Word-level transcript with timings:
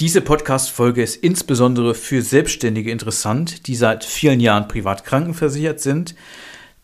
Diese 0.00 0.20
Podcast-Folge 0.20 1.02
ist 1.02 1.16
insbesondere 1.16 1.92
für 1.92 2.22
Selbstständige 2.22 2.92
interessant, 2.92 3.66
die 3.66 3.74
seit 3.74 4.04
vielen 4.04 4.38
Jahren 4.38 4.68
privat 4.68 5.04
krankenversichert 5.04 5.80
sind, 5.80 6.14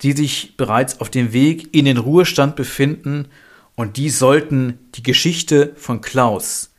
die 0.02 0.10
sich 0.10 0.56
bereits 0.56 1.00
auf 1.00 1.10
dem 1.10 1.32
Weg 1.32 1.72
in 1.76 1.84
den 1.84 1.96
Ruhestand 1.96 2.56
befinden 2.56 3.28
und 3.76 3.98
die 3.98 4.10
sollten 4.10 4.80
die 4.96 5.04
Geschichte 5.04 5.74
von 5.76 6.00
Klaus 6.00 6.72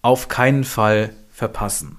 auf 0.00 0.28
keinen 0.28 0.64
Fall 0.64 1.10
verpassen. 1.30 1.98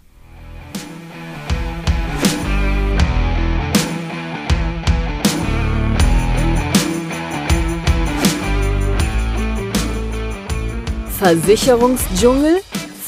Versicherungsdschungel 11.20 12.60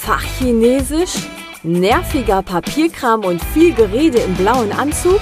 Fachchinesisch, 0.05 1.15
nerviger 1.63 2.43
Papierkram 2.43 3.25
und 3.25 3.43
viel 3.43 3.73
Gerede 3.73 4.19
im 4.19 4.35
blauen 4.35 4.71
Anzug? 4.71 5.19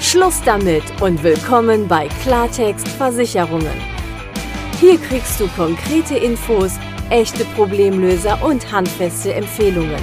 Schluss 0.00 0.40
damit 0.46 0.82
und 1.02 1.22
willkommen 1.22 1.86
bei 1.86 2.08
Klartext 2.22 2.88
Versicherungen. 2.88 3.76
Hier 4.80 4.96
kriegst 4.96 5.38
du 5.40 5.48
konkrete 5.48 6.16
Infos, 6.16 6.72
echte 7.10 7.44
Problemlöser 7.54 8.42
und 8.42 8.72
handfeste 8.72 9.34
Empfehlungen. 9.34 10.02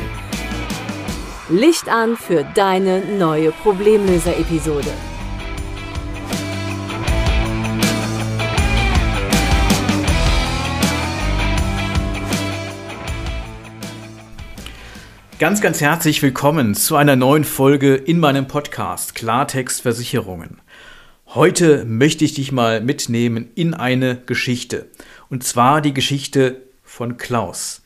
Licht 1.49 1.89
an 1.89 2.15
für 2.15 2.43
deine 2.53 3.03
neue 3.17 3.51
Problemlöser-Episode. 3.51 4.91
Ganz, 15.41 15.59
ganz 15.59 15.81
herzlich 15.81 16.21
willkommen 16.21 16.75
zu 16.75 16.95
einer 16.95 17.15
neuen 17.15 17.45
Folge 17.45 17.95
in 17.95 18.19
meinem 18.19 18.47
Podcast 18.47 19.15
Klartext 19.15 19.81
Versicherungen. 19.81 20.61
Heute 21.25 21.83
möchte 21.83 22.23
ich 22.23 22.35
dich 22.35 22.51
mal 22.51 22.79
mitnehmen 22.79 23.49
in 23.55 23.73
eine 23.73 24.17
Geschichte. 24.27 24.85
Und 25.31 25.43
zwar 25.43 25.81
die 25.81 25.95
Geschichte 25.95 26.61
von 26.83 27.17
Klaus. 27.17 27.81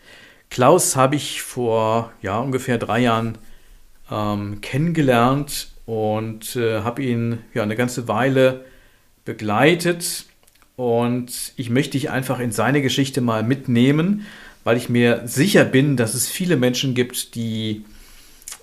Klaus 0.49 0.97
habe 0.97 1.16
ich 1.16 1.44
vor 1.44 2.11
ja, 2.21 2.39
ungefähr 2.39 2.77
drei 2.77 2.99
Jahren 2.99 3.38
ähm, 4.11 4.59
kennengelernt 4.59 5.69
und 5.85 6.57
äh, 6.57 6.81
habe 6.81 7.03
ihn 7.03 7.38
ja 7.53 7.63
eine 7.63 7.77
ganze 7.77 8.09
Weile 8.09 8.66
begleitet. 9.23 10.25
Und 10.75 11.53
ich 11.55 11.69
möchte 11.69 11.91
dich 11.91 12.09
einfach 12.09 12.41
in 12.41 12.51
seine 12.51 12.81
Geschichte 12.81 13.22
mal 13.22 13.44
mitnehmen 13.44 14.25
weil 14.66 14.75
ich 14.77 14.89
mir 14.89 15.21
sicher 15.25 15.63
bin, 15.63 15.95
dass 15.95 16.16
es 16.16 16.27
viele 16.27 16.58
Menschen 16.58 16.95
gibt, 16.95 17.35
die 17.35 17.85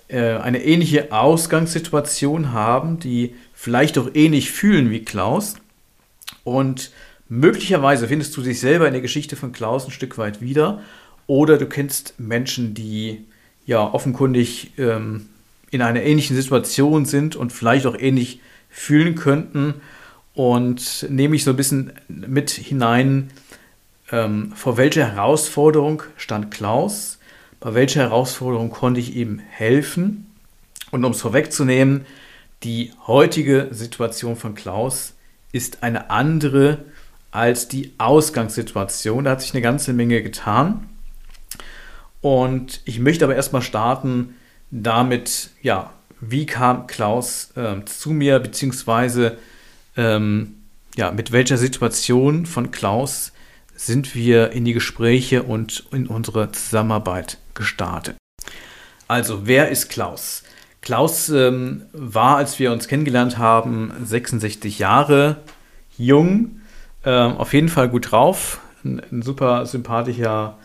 äh, 0.09 0.35
eine 0.35 0.63
ähnliche 0.63 1.11
Ausgangssituation 1.13 2.51
haben, 2.51 2.99
die 2.99 3.33
vielleicht 3.55 3.97
auch 3.97 4.09
ähnlich 4.13 4.51
fühlen 4.51 4.91
wie 4.91 5.05
Klaus. 5.05 5.55
Und 6.43 6.91
möglicherweise 7.29 8.09
findest 8.09 8.35
du 8.35 8.41
dich 8.41 8.59
selber 8.59 8.85
in 8.85 8.91
der 8.91 9.01
Geschichte 9.01 9.37
von 9.37 9.53
Klaus 9.53 9.85
ein 9.85 9.91
Stück 9.91 10.17
weit 10.17 10.41
wieder. 10.41 10.81
Oder 11.25 11.57
du 11.57 11.67
kennst 11.67 12.15
Menschen, 12.19 12.73
die 12.73 13.23
ja 13.65 13.81
offenkundig 13.81 14.71
ähm, 14.77 15.29
in 15.71 15.81
einer 15.81 16.03
ähnlichen 16.03 16.35
Situation 16.35 17.05
sind 17.05 17.37
und 17.37 17.53
vielleicht 17.53 17.85
auch 17.85 17.97
ähnlich 17.97 18.41
fühlen 18.69 19.15
könnten. 19.15 19.75
Und 20.33 21.07
nehme 21.09 21.37
ich 21.37 21.45
so 21.45 21.51
ein 21.51 21.57
bisschen 21.57 21.93
mit 22.09 22.49
hinein, 22.49 23.29
ähm, 24.13 24.53
vor 24.55 24.77
welcher 24.77 25.07
Herausforderung 25.15 26.03
stand 26.17 26.51
Klaus, 26.51 27.17
bei 27.59 27.73
welcher 27.73 28.01
Herausforderung 28.01 28.69
konnte 28.69 28.99
ich 28.99 29.15
ihm 29.15 29.39
helfen. 29.39 30.27
Und 30.91 31.03
um 31.03 31.13
es 31.13 31.21
vorwegzunehmen, 31.21 32.05
die 32.61 32.91
heutige 33.07 33.69
Situation 33.71 34.35
von 34.35 34.53
Klaus 34.53 35.13
ist 35.51 35.81
eine 35.81 36.11
andere 36.11 36.85
als 37.31 37.67
die 37.67 37.93
Ausgangssituation. 37.97 39.23
Da 39.23 39.31
hat 39.31 39.41
sich 39.41 39.53
eine 39.55 39.63
ganze 39.63 39.93
Menge 39.93 40.21
getan. 40.21 40.87
Und 42.21 42.81
ich 42.85 42.99
möchte 42.99 43.25
aber 43.25 43.35
erstmal 43.35 43.63
starten 43.63 44.35
damit, 44.69 45.49
ja, 45.63 45.91
wie 46.21 46.45
kam 46.45 46.85
Klaus 46.85 47.51
äh, 47.55 47.83
zu 47.85 48.11
mir, 48.11 48.39
beziehungsweise 48.39 49.39
ähm, 49.97 50.53
ja, 50.95 51.11
mit 51.11 51.31
welcher 51.31 51.57
Situation 51.57 52.45
von 52.45 52.69
Klaus 52.69 53.32
sind 53.85 54.15
wir 54.15 54.51
in 54.51 54.65
die 54.65 54.73
Gespräche 54.73 55.43
und 55.43 55.85
in 55.91 56.07
unsere 56.07 56.51
Zusammenarbeit 56.51 57.37
gestartet. 57.53 58.15
Also, 59.07 59.45
wer 59.45 59.69
ist 59.69 59.89
Klaus? 59.89 60.43
Klaus 60.81 61.29
ähm, 61.29 61.83
war, 61.93 62.37
als 62.37 62.59
wir 62.59 62.71
uns 62.71 62.87
kennengelernt 62.87 63.37
haben, 63.37 63.93
66 64.03 64.79
Jahre 64.79 65.37
jung, 65.97 66.61
ähm, 67.05 67.37
auf 67.37 67.53
jeden 67.53 67.69
Fall 67.69 67.89
gut 67.89 68.11
drauf, 68.11 68.59
ein, 68.83 69.01
ein 69.11 69.21
super 69.21 69.65
sympathischer 69.65 70.57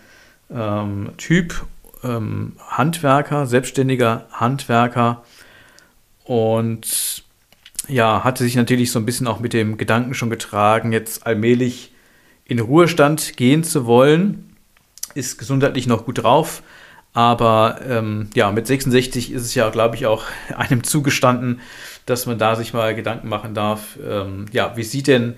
ähm, 0.50 1.10
Typ, 1.18 1.66
ähm, 2.02 2.56
Handwerker, 2.68 3.46
selbstständiger 3.46 4.26
Handwerker 4.32 5.22
und 6.24 7.24
ja, 7.88 8.22
hatte 8.24 8.44
sich 8.44 8.56
natürlich 8.56 8.90
so 8.90 8.98
ein 8.98 9.06
bisschen 9.06 9.26
auch 9.26 9.40
mit 9.40 9.52
dem 9.52 9.76
Gedanken 9.76 10.14
schon 10.14 10.30
getragen, 10.30 10.92
jetzt 10.92 11.26
allmählich 11.26 11.92
in 12.48 12.58
Ruhestand 12.58 13.36
gehen 13.36 13.62
zu 13.62 13.86
wollen, 13.86 14.56
ist 15.14 15.38
gesundheitlich 15.38 15.86
noch 15.86 16.04
gut 16.04 16.22
drauf. 16.24 16.62
Aber 17.12 17.80
ähm, 17.86 18.30
ja, 18.34 18.50
mit 18.50 18.66
66 18.66 19.32
ist 19.32 19.42
es 19.42 19.54
ja, 19.54 19.70
glaube 19.70 19.96
ich, 19.96 20.06
auch 20.06 20.24
einem 20.56 20.82
zugestanden, 20.82 21.60
dass 22.06 22.26
man 22.26 22.38
da 22.38 22.56
sich 22.56 22.72
mal 22.72 22.94
Gedanken 22.94 23.28
machen 23.28 23.54
darf. 23.54 23.98
Ähm, 24.04 24.46
ja, 24.50 24.76
wie 24.76 24.82
sieht 24.82 25.06
denn 25.06 25.34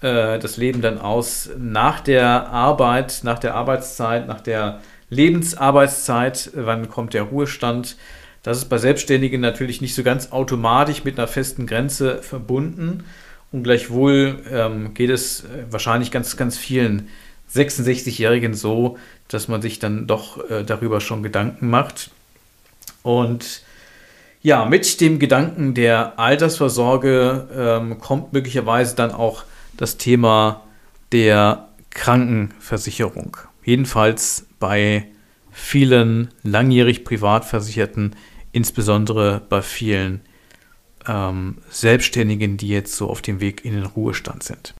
äh, 0.00 0.38
das 0.38 0.56
Leben 0.56 0.82
dann 0.82 0.98
aus 0.98 1.50
nach 1.56 2.00
der 2.00 2.48
Arbeit, 2.48 3.20
nach 3.22 3.38
der 3.38 3.54
Arbeitszeit, 3.54 4.26
nach 4.26 4.40
der 4.40 4.80
Lebensarbeitszeit? 5.10 6.50
Wann 6.54 6.88
kommt 6.88 7.14
der 7.14 7.22
Ruhestand? 7.22 7.96
Das 8.42 8.58
ist 8.58 8.68
bei 8.68 8.78
Selbstständigen 8.78 9.40
natürlich 9.40 9.80
nicht 9.80 9.94
so 9.94 10.02
ganz 10.02 10.32
automatisch 10.32 11.04
mit 11.04 11.18
einer 11.18 11.28
festen 11.28 11.66
Grenze 11.66 12.22
verbunden. 12.22 13.04
Und 13.52 13.62
gleichwohl 13.62 14.42
ähm, 14.50 14.94
geht 14.94 15.10
es 15.10 15.44
äh, 15.44 15.64
wahrscheinlich 15.70 16.10
ganz, 16.10 16.36
ganz 16.36 16.58
vielen 16.58 17.08
66-Jährigen 17.54 18.54
so, 18.54 18.98
dass 19.28 19.48
man 19.48 19.62
sich 19.62 19.78
dann 19.78 20.06
doch 20.06 20.50
äh, 20.50 20.64
darüber 20.64 21.00
schon 21.00 21.22
Gedanken 21.22 21.70
macht. 21.70 22.10
Und 23.02 23.62
ja, 24.42 24.64
mit 24.66 25.00
dem 25.00 25.18
Gedanken 25.18 25.74
der 25.74 26.18
Altersvorsorge 26.18 27.48
ähm, 27.54 27.98
kommt 27.98 28.32
möglicherweise 28.32 28.94
dann 28.94 29.10
auch 29.10 29.44
das 29.76 29.96
Thema 29.96 30.62
der 31.12 31.68
Krankenversicherung. 31.90 33.36
Jedenfalls 33.64 34.46
bei 34.58 35.06
vielen 35.50 36.28
langjährig 36.42 37.04
Privatversicherten, 37.04 38.14
insbesondere 38.52 39.40
bei 39.48 39.62
vielen 39.62 40.20
ähm, 41.08 41.58
Selbstständigen, 41.70 42.56
die 42.56 42.68
jetzt 42.68 42.94
so 42.94 43.08
auf 43.08 43.22
dem 43.22 43.40
Weg 43.40 43.64
in 43.64 43.72
den 43.72 43.86
Ruhestand 43.86 44.42
sind. 44.42 44.74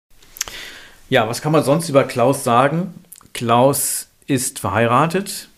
Ja, 1.09 1.29
was 1.29 1.41
kann 1.41 1.53
man 1.53 1.65
sonst 1.65 1.89
über 1.89 2.05
Klaus 2.05 2.45
sagen? 2.45 2.95
Klaus 3.33 4.09
ist 4.27 4.59
verheiratet, 4.59 5.49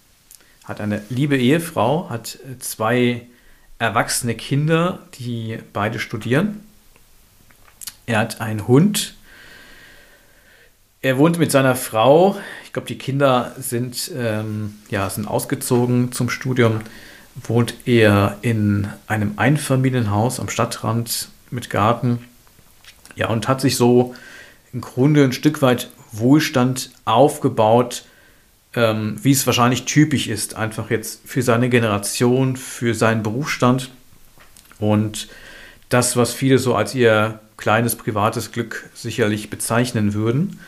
hat 0.65 0.81
eine 0.81 1.03
liebe 1.11 1.37
Ehefrau, 1.37 2.09
hat 2.09 2.39
zwei 2.61 3.27
erwachsene 3.79 4.35
Kinder, 4.35 5.01
die 5.19 5.59
beide 5.73 5.99
studieren. 5.99 6.61
Er 8.07 8.19
hat 8.19 8.41
einen 8.41 8.69
Hund. 8.69 9.15
Er 11.03 11.17
wohnt 11.17 11.39
mit 11.39 11.51
seiner 11.51 11.75
Frau. 11.75 12.39
Ich 12.65 12.73
glaube, 12.73 12.87
die 12.87 12.99
Kinder 12.99 13.55
sind, 13.59 14.11
ähm, 14.15 14.75
ja, 14.91 15.09
sind 15.09 15.27
ausgezogen 15.27 16.13
zum 16.13 16.29
Studium 16.29 16.81
wohnt 17.35 17.75
er 17.87 18.39
in 18.43 18.89
einem 19.07 19.35
Einfamilienhaus 19.37 20.41
am 20.41 20.49
Stadtrand 20.49 21.29
mit 21.51 21.71
Garten. 21.71 22.19
Ja, 23.17 23.29
und 23.29 23.49
hat 23.49 23.61
sich 23.61 23.77
so 23.77 24.15
im 24.73 24.81
Grunde 24.81 25.25
ein 25.25 25.33
Stück 25.33 25.63
weit 25.63 25.91
Wohlstand 26.13 26.91
aufgebaut, 27.05 28.05
ähm, 28.75 29.19
wie 29.23 29.33
es 29.33 29.47
wahrscheinlich 29.47 29.85
typisch 29.85 30.29
ist, 30.29 30.55
einfach 30.55 30.91
jetzt 30.91 31.23
für 31.25 31.43
seine 31.43 31.69
Generation, 31.69 32.57
für 32.57 32.95
seinen 32.95 33.23
Berufsstand 33.23 33.91
und 34.79 35.29
das, 35.89 36.17
was 36.17 36.33
viele 36.33 36.59
so 36.59 36.75
als 36.75 36.95
ihr 36.95 37.41
kleines 37.57 37.97
privates 37.97 38.53
Glück 38.53 38.89
sicherlich 38.95 39.51
bezeichnen 39.51 40.15
würden. 40.15 40.61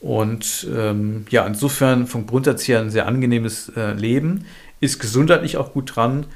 Und 0.00 0.66
ähm, 0.74 1.26
ja, 1.30 1.46
insofern 1.46 2.06
vom 2.06 2.26
Grundsatz 2.26 2.66
her 2.66 2.80
ein 2.80 2.90
sehr 2.90 3.06
angenehmes 3.06 3.70
äh, 3.76 3.92
Leben 3.92 4.46
ist 4.82 4.98
gesundheitlich 4.98 5.56
auch 5.56 5.72
gut 5.72 5.96
dran 5.96 6.26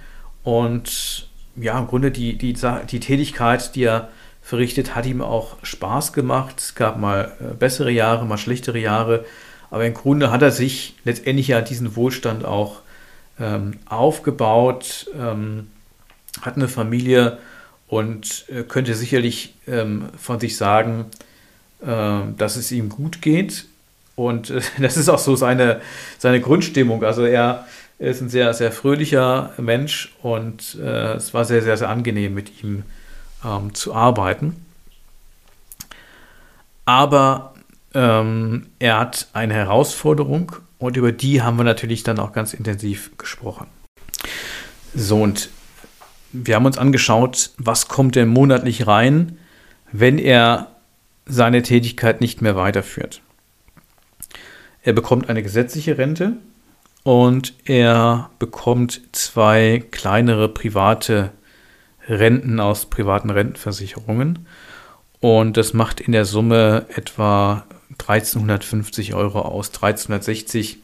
und 0.45 1.29
ja, 1.57 1.79
im 1.79 1.87
Grunde 1.89 2.11
die, 2.11 2.39
die, 2.39 2.55
die 2.55 3.01
Tätigkeit, 3.01 3.75
die 3.75 3.85
er 3.85 4.09
verrichtet, 4.41 4.95
hat 4.95 5.07
ihm 5.07 5.21
auch 5.21 5.57
Spaß 5.63 6.13
gemacht. 6.13 6.55
Es 6.59 6.75
gab 6.77 6.99
mal 6.99 7.33
äh, 7.41 7.55
bessere 7.55 7.91
Jahre, 7.91 8.25
mal 8.25 8.39
schlechtere 8.39 8.79
Jahre, 8.79 9.25
aber 9.71 9.85
im 9.85 9.95
Grunde 9.95 10.31
hat 10.31 10.43
er 10.43 10.53
sich 10.53 10.95
letztendlich 11.05 11.49
ja 11.49 11.61
diesen 11.61 11.97
Wohlstand 11.97 12.45
auch 12.45 12.83
ähm, 13.41 13.79
aufgebaut, 13.87 15.11
ähm, 15.19 15.67
hat 16.43 16.55
eine 16.55 16.69
Familie 16.69 17.39
und 17.89 18.45
äh, 18.49 18.63
könnte 18.63 18.95
sicherlich 18.95 19.55
ähm, 19.67 20.11
von 20.17 20.39
sich 20.39 20.57
sagen, 20.57 21.07
äh, 21.83 22.21
dass 22.37 22.55
es 22.55 22.71
ihm 22.71 22.91
gut 22.91 23.21
geht. 23.23 23.67
Und 24.15 24.51
äh, 24.51 24.61
das 24.81 24.97
ist 24.97 25.09
auch 25.09 25.19
so 25.19 25.35
seine, 25.35 25.81
seine 26.19 26.41
Grundstimmung. 26.41 27.03
Also 27.03 27.25
er, 27.25 27.67
er 27.99 28.11
ist 28.11 28.21
ein 28.21 28.29
sehr, 28.29 28.53
sehr 28.53 28.73
fröhlicher 28.73 29.53
Mensch 29.57 30.15
und 30.23 30.77
äh, 30.81 31.15
es 31.15 31.33
war 31.33 31.45
sehr, 31.45 31.63
sehr, 31.63 31.77
sehr 31.77 31.89
angenehm 31.89 32.35
mit 32.35 32.63
ihm 32.63 32.83
ähm, 33.45 33.75
zu 33.75 33.95
arbeiten. 33.95 34.67
Aber 36.85 37.55
ähm, 37.95 38.67
er 38.79 38.99
hat 38.99 39.29
eine 39.33 39.55
Herausforderung 39.55 40.53
und 40.79 40.97
über 40.97 41.11
die 41.11 41.43
haben 41.43 41.57
wir 41.57 41.65
natürlich 41.65 42.03
dann 42.03 42.19
auch 42.19 42.33
ganz 42.33 42.53
intensiv 42.53 43.17
gesprochen. 43.17 43.67
So, 44.95 45.23
und 45.23 45.49
wir 46.33 46.55
haben 46.55 46.67
uns 46.67 46.79
angeschaut, 46.79 47.51
was 47.57 47.89
kommt 47.89 48.15
denn 48.15 48.29
monatlich 48.29 48.87
rein, 48.87 49.39
wenn 49.91 50.19
er 50.19 50.73
seine 51.25 51.63
Tätigkeit 51.63 52.21
nicht 52.21 52.43
mehr 52.43 52.57
weiterführt. 52.57 53.23
Er 54.83 54.93
bekommt 54.93 55.29
eine 55.29 55.43
gesetzliche 55.43 55.99
Rente 55.99 56.35
und 57.07 57.55
er 57.67 58.31
bekommt 58.41 59.01
zwei 59.13 59.81
kleinere 59.93 60.49
private 60.49 61.31
Renten 62.09 62.59
aus 62.59 62.87
privaten 62.87 63.31
Rentenversicherungen. 63.31 64.49
Und 65.21 65.57
das 65.57 65.73
macht 65.73 66.01
in 66.01 66.11
der 66.11 66.25
Summe 66.25 66.87
etwa 66.97 67.65
1350 67.93 69.15
Euro 69.15 69.39
aus, 69.43 69.69
1360 69.69 70.79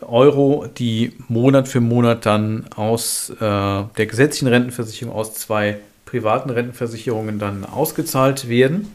Euro, 0.00 0.66
die 0.66 1.12
Monat 1.28 1.68
für 1.68 1.80
Monat 1.80 2.26
dann 2.26 2.66
aus 2.74 3.30
äh, 3.30 3.36
der 3.38 4.06
gesetzlichen 4.06 4.48
Rentenversicherung, 4.48 5.14
aus 5.14 5.34
zwei 5.34 5.78
privaten 6.04 6.50
Rentenversicherungen 6.50 7.38
dann 7.38 7.64
ausgezahlt 7.64 8.48
werden. 8.48 8.92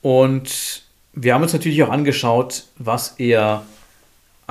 Und 0.00 0.84
wir 1.12 1.34
haben 1.34 1.42
uns 1.42 1.52
natürlich 1.52 1.82
auch 1.82 1.90
angeschaut, 1.90 2.64
was 2.78 3.16
er 3.18 3.62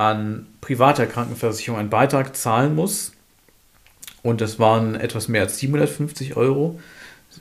an 0.00 0.46
privater 0.62 1.06
Krankenversicherung 1.06 1.78
einen 1.78 1.90
Beitrag 1.90 2.34
zahlen 2.34 2.74
muss. 2.74 3.12
Und 4.22 4.40
das 4.40 4.58
waren 4.58 4.94
etwas 4.94 5.28
mehr 5.28 5.42
als 5.42 5.58
750 5.58 6.38
Euro. 6.38 6.80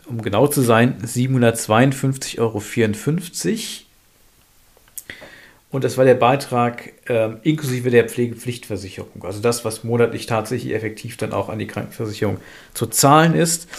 Um 0.06 0.22
genau 0.22 0.46
zu 0.48 0.60
sein, 0.62 1.02
752,54 1.02 2.40
Euro. 2.40 2.62
Und 5.72 5.86
das 5.86 5.98
war 5.98 6.04
der 6.04 6.16
Beitrag 6.16 6.92
äh, 7.10 7.30
inklusive 7.44 7.92
der 7.92 8.10
Pflegepflichtversicherung. 8.10 9.24
Also 9.24 9.40
das, 9.40 9.64
was 9.64 9.86
monatlich 9.86 10.26
tatsächlich 10.26 10.74
effektiv 10.74 11.16
dann 11.16 11.32
auch 11.32 11.48
an 11.48 11.60
die 11.60 11.68
Krankenversicherung 11.68 12.40
zu 12.74 12.88
zahlen 12.88 13.36
ist. 13.36 13.70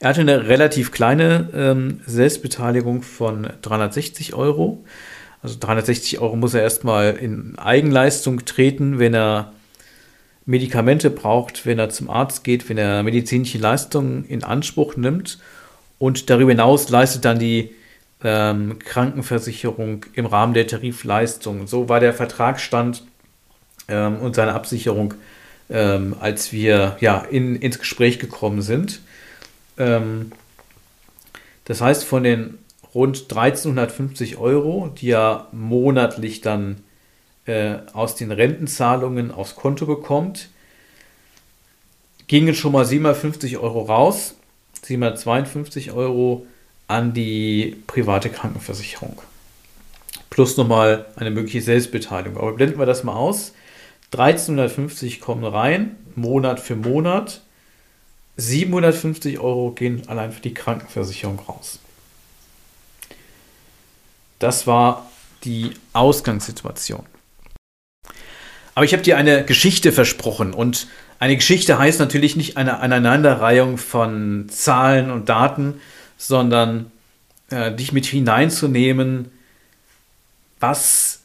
Er 0.00 0.08
hatte 0.08 0.22
eine 0.22 0.48
relativ 0.48 0.90
kleine 0.90 1.50
ähm, 1.54 2.00
Selbstbeteiligung 2.06 3.02
von 3.02 3.50
360 3.60 4.32
Euro. 4.34 4.82
Also 5.42 5.56
360 5.58 6.20
Euro 6.20 6.36
muss 6.36 6.54
er 6.54 6.62
erstmal 6.62 7.16
in 7.16 7.58
Eigenleistung 7.58 8.44
treten, 8.44 8.98
wenn 8.98 9.14
er 9.14 9.52
Medikamente 10.46 11.10
braucht, 11.10 11.66
wenn 11.66 11.78
er 11.78 11.90
zum 11.90 12.10
Arzt 12.10 12.44
geht, 12.44 12.68
wenn 12.68 12.78
er 12.78 13.02
medizinische 13.02 13.58
Leistungen 13.58 14.24
in 14.24 14.44
Anspruch 14.44 14.96
nimmt. 14.96 15.38
Und 15.98 16.30
darüber 16.30 16.50
hinaus 16.50 16.88
leistet 16.88 17.24
dann 17.24 17.38
die 17.38 17.74
ähm, 18.24 18.78
Krankenversicherung 18.78 20.06
im 20.14 20.26
Rahmen 20.26 20.54
der 20.54 20.66
Tarifleistung. 20.66 21.66
So 21.66 21.88
war 21.88 22.00
der 22.00 22.14
Vertragsstand 22.14 23.04
ähm, 23.88 24.18
und 24.18 24.34
seine 24.34 24.54
Absicherung, 24.54 25.14
ähm, 25.70 26.16
als 26.20 26.52
wir 26.52 26.96
ja, 27.00 27.18
in, 27.18 27.56
ins 27.56 27.78
Gespräch 27.78 28.18
gekommen 28.18 28.62
sind. 28.62 29.00
Ähm, 29.78 30.32
das 31.64 31.80
heißt, 31.80 32.04
von 32.04 32.24
den 32.24 32.58
rund 32.94 33.22
1350 33.22 34.36
Euro, 34.38 34.92
die 34.96 35.10
er 35.10 35.48
monatlich 35.52 36.40
dann 36.40 36.82
äh, 37.46 37.76
aus 37.92 38.14
den 38.14 38.30
Rentenzahlungen 38.30 39.30
aufs 39.30 39.56
Konto 39.56 39.86
bekommt, 39.86 40.48
gingen 42.26 42.54
schon 42.54 42.72
mal 42.72 42.84
750 42.84 43.58
Euro 43.58 43.82
raus, 43.82 44.36
752 44.82 45.92
Euro 45.92 46.46
an 46.88 47.14
die 47.14 47.76
private 47.86 48.28
Krankenversicherung. 48.30 49.20
Plus 50.30 50.56
nochmal 50.56 51.06
eine 51.16 51.30
mögliche 51.30 51.60
Selbstbeteiligung. 51.60 52.38
Aber 52.38 52.52
blenden 52.52 52.78
wir 52.78 52.86
das 52.86 53.04
mal 53.04 53.14
aus. 53.14 53.52
1350 54.12 55.20
kommen 55.20 55.44
rein, 55.44 55.96
Monat 56.14 56.60
für 56.60 56.76
Monat. 56.76 57.42
750 58.36 59.38
Euro 59.40 59.72
gehen 59.72 60.02
allein 60.08 60.32
für 60.32 60.40
die 60.40 60.54
Krankenversicherung 60.54 61.38
raus. 61.38 61.80
Das 64.42 64.66
war 64.66 65.08
die 65.44 65.70
Ausgangssituation. 65.92 67.06
Aber 68.74 68.84
ich 68.84 68.92
habe 68.92 69.04
dir 69.04 69.16
eine 69.16 69.44
Geschichte 69.44 69.92
versprochen 69.92 70.52
und 70.52 70.88
eine 71.20 71.36
Geschichte 71.36 71.78
heißt 71.78 72.00
natürlich 72.00 72.34
nicht 72.34 72.56
eine 72.56 72.80
Aneinanderreihung 72.80 73.78
von 73.78 74.48
Zahlen 74.48 75.12
und 75.12 75.28
Daten, 75.28 75.80
sondern 76.16 76.90
äh, 77.50 77.72
dich 77.72 77.92
mit 77.92 78.04
hineinzunehmen, 78.04 79.30
was 80.58 81.20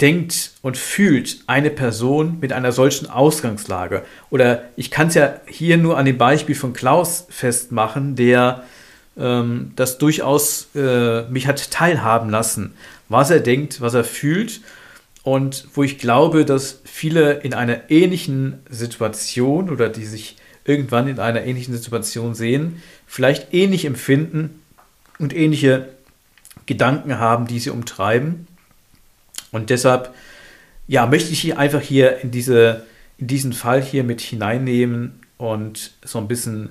denkt 0.00 0.52
und 0.62 0.76
fühlt 0.76 1.38
eine 1.48 1.70
Person 1.70 2.38
mit 2.38 2.52
einer 2.52 2.70
solchen 2.70 3.10
Ausgangslage. 3.10 4.04
Oder 4.30 4.62
ich 4.76 4.92
kann 4.92 5.08
es 5.08 5.14
ja 5.14 5.40
hier 5.46 5.78
nur 5.78 5.98
an 5.98 6.04
dem 6.04 6.18
Beispiel 6.18 6.54
von 6.54 6.74
Klaus 6.74 7.26
festmachen, 7.28 8.14
der 8.14 8.62
ähm, 9.18 9.72
das 9.76 9.98
durchaus 9.98 10.68
äh, 10.74 11.22
mich 11.28 11.46
hat 11.46 11.70
teilhaben 11.70 12.30
lassen, 12.30 12.74
was 13.08 13.30
er 13.30 13.40
denkt, 13.40 13.80
was 13.80 13.94
er 13.94 14.04
fühlt 14.04 14.60
und 15.22 15.68
wo 15.74 15.82
ich 15.82 15.98
glaube, 15.98 16.44
dass 16.44 16.80
viele 16.84 17.34
in 17.34 17.54
einer 17.54 17.90
ähnlichen 17.90 18.60
Situation 18.68 19.70
oder 19.70 19.88
die 19.88 20.04
sich 20.04 20.36
irgendwann 20.64 21.08
in 21.08 21.18
einer 21.18 21.44
ähnlichen 21.44 21.74
Situation 21.74 22.34
sehen, 22.34 22.82
vielleicht 23.06 23.52
ähnlich 23.52 23.84
empfinden 23.84 24.62
und 25.18 25.34
ähnliche 25.34 25.88
Gedanken 26.66 27.18
haben, 27.18 27.46
die 27.46 27.58
sie 27.58 27.70
umtreiben. 27.70 28.46
Und 29.52 29.70
deshalb 29.70 30.14
ja, 30.86 31.06
möchte 31.06 31.32
ich 31.32 31.40
hier 31.40 31.58
einfach 31.58 31.80
hier 31.80 32.18
in, 32.18 32.30
diese, 32.30 32.84
in 33.18 33.26
diesen 33.26 33.52
Fall 33.52 33.82
hier 33.82 34.04
mit 34.04 34.20
hineinnehmen 34.20 35.20
und 35.38 35.92
so 36.02 36.18
ein 36.18 36.28
bisschen 36.28 36.70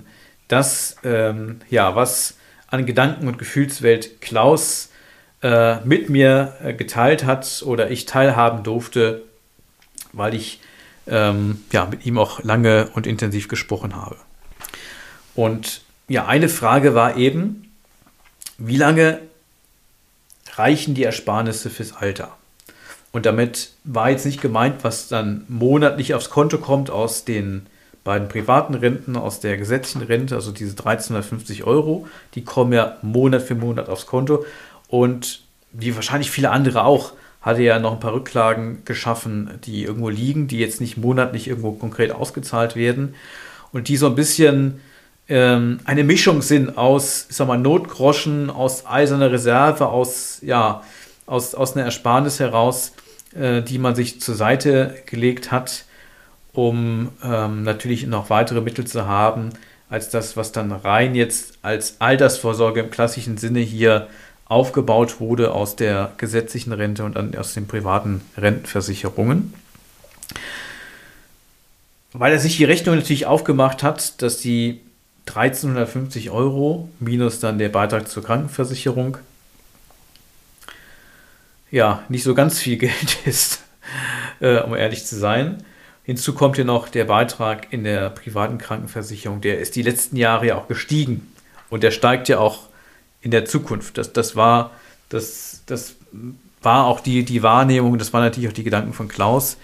das, 0.54 0.98
ähm, 1.04 1.62
ja, 1.70 1.96
was 1.96 2.36
an 2.68 2.86
Gedanken- 2.86 3.28
und 3.28 3.40
Gefühlswelt 3.40 4.22
Klaus 4.22 4.90
äh, 5.42 5.80
mit 5.82 6.10
mir 6.10 6.56
äh, 6.64 6.74
geteilt 6.74 7.26
hat 7.26 7.64
oder 7.66 7.90
ich 7.90 8.06
teilhaben 8.06 8.64
durfte, 8.64 9.24
weil 10.12 10.36
ich 10.36 10.62
ähm, 11.08 11.64
ja, 11.72 11.86
mit 11.86 12.06
ihm 12.06 12.18
auch 12.18 12.44
lange 12.44 12.90
und 12.94 13.08
intensiv 13.08 13.48
gesprochen 13.48 13.96
habe. 13.96 14.16
Und 15.36 15.82
ja, 16.08 16.28
eine 16.28 16.50
Frage 16.50 16.94
war 16.94 17.18
eben, 17.18 17.72
wie 18.60 18.78
lange 18.78 19.20
reichen 20.54 20.94
die 20.94 21.04
Ersparnisse 21.04 21.72
fürs 21.72 21.94
Alter? 21.94 22.38
Und 23.12 23.26
damit 23.26 23.72
war 23.84 24.12
jetzt 24.12 24.26
nicht 24.26 24.42
gemeint, 24.42 24.84
was 24.84 25.08
dann 25.08 25.46
monatlich 25.48 26.14
aufs 26.14 26.30
Konto 26.30 26.60
kommt 26.60 26.90
aus 26.92 27.26
den 27.26 27.66
beiden 28.04 28.28
privaten 28.28 28.76
Renten, 28.76 29.16
aus 29.16 29.40
der 29.40 29.58
gesetzlichen 29.58 30.06
Rente, 30.06 30.36
also 30.36 30.52
diese 30.52 30.72
1350 30.72 31.64
Euro, 31.64 32.08
die 32.36 32.44
kommen 32.44 32.74
ja 32.74 32.98
Monat 33.02 33.42
für 33.42 33.56
Monat 33.56 33.90
aufs 33.90 34.06
Konto. 34.06 34.46
Und 34.88 35.44
wie 35.72 35.96
wahrscheinlich 35.96 36.30
viele 36.30 36.52
andere 36.52 36.84
auch, 36.84 37.14
hatte 37.42 37.62
ja 37.62 37.80
noch 37.80 37.94
ein 37.94 38.00
paar 38.00 38.14
Rücklagen 38.14 38.84
geschaffen, 38.86 39.60
die 39.66 39.84
irgendwo 39.84 40.10
liegen, 40.10 40.48
die 40.48 40.60
jetzt 40.60 40.82
nicht 40.82 40.98
monatlich 40.98 41.48
irgendwo 41.48 41.74
konkret 41.74 42.12
ausgezahlt 42.12 42.76
werden 42.76 43.16
und 43.72 43.90
die 43.90 43.98
so 43.98 44.08
ein 44.08 44.16
bisschen 44.16 44.80
ähm, 45.28 45.80
eine 45.86 46.04
Mischung 46.04 46.42
sind 46.42 46.78
aus, 46.78 47.28
ich 47.30 47.36
sag 47.36 47.48
mal, 47.48 47.58
Notgroschen, 47.58 48.50
aus 48.50 48.86
eiserner 48.86 49.32
Reserve, 49.32 49.88
aus, 49.88 50.40
ja, 50.42 50.84
aus, 51.26 51.56
aus 51.56 51.76
einer 51.76 51.86
Ersparnis 51.86 52.40
heraus, 52.40 52.94
äh, 53.36 53.62
die 53.62 53.78
man 53.78 53.96
sich 53.96 54.22
zur 54.22 54.36
Seite 54.36 54.96
gelegt 55.06 55.52
hat, 55.52 55.86
um 56.54 57.10
ähm, 57.24 57.64
natürlich 57.64 58.06
noch 58.08 58.30
weitere 58.30 58.62
Mittel 58.62 58.86
zu 58.86 59.06
haben, 59.08 59.50
als 59.90 60.10
das, 60.10 60.38
was 60.38 60.52
dann 60.52 60.72
rein 60.72 61.16
jetzt 61.16 61.60
als 61.62 62.00
Altersvorsorge 62.00 62.82
im 62.82 62.92
klassischen 62.92 63.38
Sinne 63.38 63.60
hier 63.60 64.08
aufgebaut 64.46 65.20
wurde 65.20 65.54
aus 65.54 65.76
der 65.76 66.12
gesetzlichen 66.18 66.74
Rente 66.74 67.04
und 67.04 67.38
aus 67.38 67.54
den 67.54 67.68
privaten 67.68 68.22
Rentenversicherungen. 68.38 69.54
Weil 72.12 72.34
er 72.34 72.40
sich 72.40 72.58
die 72.58 72.66
Rechnung 72.66 72.96
natürlich 72.96 73.26
aufgemacht 73.26 73.82
hat, 73.82 74.22
dass 74.22 74.38
die 74.38 74.82
1350 75.28 76.30
Euro 76.30 76.90
minus 77.00 77.40
dann 77.40 77.58
der 77.58 77.70
Beitrag 77.70 78.08
zur 78.08 78.24
Krankenversicherung 78.24 79.18
ja 81.72 82.04
nicht 82.10 82.24
so 82.24 82.36
ganz 82.36 82.60
viel 82.60 82.78
Geld 82.78 83.18
ist. 83.26 83.64
äh, 84.40 84.60
um 84.60 84.76
ehrlich 84.76 85.06
zu 85.06 85.18
sein. 85.18 85.64
Hinzu 86.04 86.34
kommt 86.34 86.58
ja 86.58 86.64
noch 86.64 86.90
der 86.90 87.06
Beitrag 87.06 87.72
in 87.72 87.84
der 87.84 88.10
privaten 88.10 88.58
Krankenversicherung. 88.58 89.42
Der 89.42 89.60
ist 89.60 89.76
die 89.76 89.82
letzten 89.82 90.18
Jahre 90.18 90.48
ja 90.48 90.58
auch 90.58 90.68
gestiegen. 90.68 91.32
Und 91.70 91.84
der 91.84 91.92
steigt 91.92 92.28
ja 92.28 92.40
auch 92.40 92.68
in 93.22 93.32
der 93.32 93.46
Zukunft. 93.46 93.98
Das, 93.98 94.12
das, 94.12 94.36
war, 94.36 94.72
das, 95.10 95.62
das 95.66 95.96
war 96.62 96.86
auch 96.86 97.00
die, 97.00 97.24
die 97.24 97.42
Wahrnehmung, 97.42 97.98
das 97.98 98.12
waren 98.14 98.24
natürlich 98.24 98.50
auch 98.50 98.54
die 98.54 98.64
Gedanken 98.64 98.94
von 98.94 99.08
Klaus. 99.08 99.58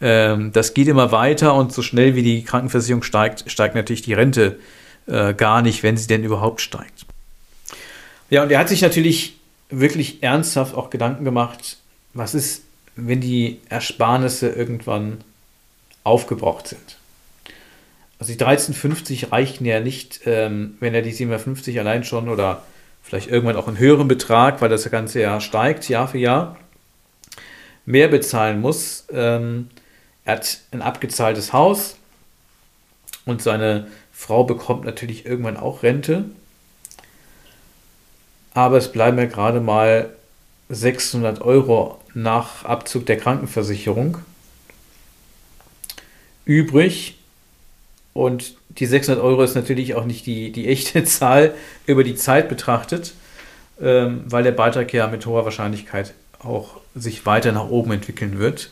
Ähm, 0.00 0.52
das 0.52 0.74
geht 0.74 0.88
immer 0.88 1.12
weiter 1.12 1.54
und 1.54 1.72
so 1.72 1.80
schnell 1.80 2.16
wie 2.16 2.22
die 2.22 2.42
Krankenversicherung 2.42 3.04
steigt, 3.04 3.50
steigt 3.50 3.76
natürlich 3.76 4.02
die 4.02 4.14
Rente 4.14 4.58
äh, 5.06 5.32
gar 5.32 5.62
nicht, 5.62 5.82
wenn 5.82 5.96
sie 5.96 6.08
denn 6.08 6.24
überhaupt 6.24 6.60
steigt. 6.60 7.06
Ja, 8.30 8.42
und 8.42 8.50
er 8.50 8.58
hat 8.58 8.68
sich 8.68 8.82
natürlich 8.82 9.36
wirklich 9.70 10.22
ernsthaft 10.22 10.74
auch 10.74 10.90
Gedanken 10.90 11.24
gemacht, 11.24 11.78
was 12.14 12.34
ist, 12.34 12.62
wenn 12.96 13.20
die 13.20 13.60
Ersparnisse 13.68 14.48
irgendwann 14.48 15.18
aufgebraucht 16.04 16.68
sind. 16.68 16.98
Also 18.18 18.32
die 18.32 18.38
13,50 18.38 19.32
reichen 19.32 19.64
ja 19.64 19.80
nicht, 19.80 20.20
ähm, 20.26 20.76
wenn 20.80 20.94
er 20.94 21.02
die 21.02 21.12
750 21.12 21.78
allein 21.80 22.04
schon 22.04 22.28
oder 22.28 22.62
vielleicht 23.02 23.28
irgendwann 23.28 23.56
auch 23.56 23.68
einen 23.68 23.78
höheren 23.78 24.08
Betrag, 24.08 24.62
weil 24.62 24.68
das 24.68 24.88
ganze 24.90 25.20
Jahr 25.20 25.40
steigt, 25.40 25.88
Jahr 25.88 26.08
für 26.08 26.18
Jahr, 26.18 26.56
mehr 27.84 28.08
bezahlen 28.08 28.60
muss. 28.60 29.06
Ähm, 29.12 29.68
er 30.24 30.36
hat 30.36 30.60
ein 30.70 30.80
abgezahltes 30.80 31.52
Haus 31.52 31.96
und 33.26 33.42
seine 33.42 33.88
Frau 34.12 34.44
bekommt 34.44 34.84
natürlich 34.84 35.26
irgendwann 35.26 35.56
auch 35.56 35.82
Rente. 35.82 36.24
Aber 38.54 38.78
es 38.78 38.92
bleiben 38.92 39.18
ja 39.18 39.26
gerade 39.26 39.60
mal 39.60 40.10
600 40.68 41.42
Euro 41.42 42.00
nach 42.14 42.64
Abzug 42.64 43.04
der 43.06 43.18
Krankenversicherung 43.18 44.18
übrig. 46.44 47.16
Und 48.12 48.54
die 48.68 48.86
600 48.86 49.22
Euro 49.22 49.42
ist 49.42 49.54
natürlich 49.54 49.94
auch 49.94 50.04
nicht 50.04 50.26
die, 50.26 50.52
die 50.52 50.68
echte 50.68 51.04
Zahl 51.04 51.54
über 51.86 52.04
die 52.04 52.14
Zeit 52.14 52.48
betrachtet, 52.48 53.14
ähm, 53.80 54.22
weil 54.26 54.44
der 54.44 54.52
Beitrag 54.52 54.92
ja 54.92 55.08
mit 55.08 55.26
hoher 55.26 55.44
Wahrscheinlichkeit 55.44 56.14
auch 56.38 56.80
sich 56.94 57.26
weiter 57.26 57.52
nach 57.52 57.68
oben 57.68 57.92
entwickeln 57.92 58.38
wird. 58.38 58.70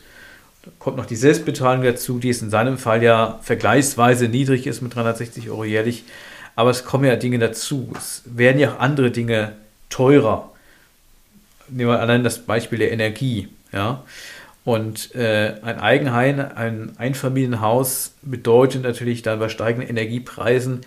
Da 0.63 0.71
kommt 0.79 0.95
noch 0.95 1.05
die 1.05 1.17
Selbstbeteiligung 1.17 1.85
dazu, 1.85 2.19
die 2.19 2.29
ist 2.29 2.41
in 2.41 2.49
seinem 2.49 2.77
Fall 2.77 3.03
ja 3.03 3.39
vergleichsweise 3.41 4.29
niedrig 4.29 4.65
ist 4.65 4.81
mit 4.81 4.95
360 4.95 5.49
Euro 5.49 5.65
jährlich. 5.65 6.05
Aber 6.55 6.69
es 6.69 6.85
kommen 6.85 7.05
ja 7.05 7.15
Dinge 7.15 7.39
dazu. 7.39 7.91
Es 7.97 8.21
werden 8.25 8.59
ja 8.59 8.73
auch 8.73 8.79
andere 8.79 9.11
Dinge 9.11 9.53
teurer. 9.89 10.51
Nehmen 11.67 11.89
wir 11.89 11.99
allein 11.99 12.23
das 12.23 12.39
Beispiel 12.39 12.79
der 12.79 12.91
Energie. 12.91 13.49
Ja? 13.71 14.03
Und 14.65 15.13
äh, 15.13 15.55
ein 15.61 15.79
Eigenheim, 15.79 16.39
ein 16.39 16.93
Einfamilienhaus 16.97 18.13
bedeutet 18.21 18.83
natürlich 18.83 19.21
dann 19.21 19.39
bei 19.39 19.49
steigenden 19.49 19.89
Energiepreisen, 19.89 20.81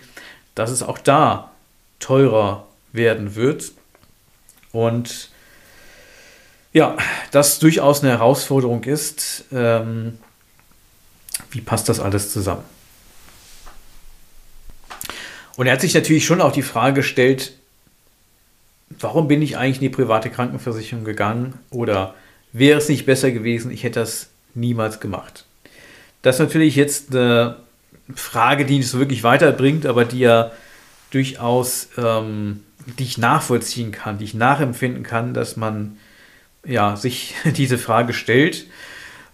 dass 0.55 0.71
es 0.71 0.81
auch 0.81 0.97
da 0.97 1.51
teurer 1.99 2.67
werden 2.91 3.35
wird. 3.35 3.71
Und 4.71 5.29
ja, 6.73 6.97
das 7.31 7.59
durchaus 7.59 8.01
eine 8.01 8.11
Herausforderung 8.11 8.83
ist. 8.83 9.45
Ähm, 9.51 10.17
wie 11.51 11.61
passt 11.61 11.87
das 11.87 11.99
alles 11.99 12.31
zusammen? 12.31 12.63
Und 15.55 15.67
er 15.67 15.73
hat 15.73 15.81
sich 15.81 15.93
natürlich 15.93 16.25
schon 16.25 16.41
auch 16.41 16.51
die 16.51 16.61
Frage 16.61 16.95
gestellt, 16.95 17.53
warum 18.99 19.27
bin 19.27 19.41
ich 19.41 19.57
eigentlich 19.57 19.77
in 19.77 19.81
die 19.81 19.89
private 19.89 20.29
Krankenversicherung 20.29 21.03
gegangen 21.03 21.59
oder 21.69 22.13
wäre 22.57 22.77
es 22.77 22.89
nicht 22.89 23.05
besser 23.05 23.31
gewesen, 23.31 23.71
ich 23.71 23.83
hätte 23.83 23.99
das 23.99 24.29
niemals 24.53 24.99
gemacht. 24.99 25.45
Das 26.21 26.35
ist 26.35 26.39
natürlich 26.39 26.75
jetzt 26.75 27.15
eine 27.15 27.57
Frage, 28.15 28.65
die 28.65 28.77
nicht 28.77 28.89
so 28.89 28.99
wirklich 28.99 29.23
weiterbringt, 29.23 29.85
aber 29.85 30.05
die 30.05 30.19
ja 30.19 30.51
durchaus, 31.11 31.89
ähm, 31.97 32.63
die 32.99 33.03
ich 33.03 33.17
nachvollziehen 33.17 33.91
kann, 33.91 34.17
die 34.17 34.25
ich 34.25 34.33
nachempfinden 34.33 35.03
kann, 35.03 35.33
dass 35.33 35.57
man 35.57 35.97
ja, 36.65 36.95
sich 36.95 37.35
diese 37.45 37.77
Frage 37.77 38.13
stellt. 38.13 38.65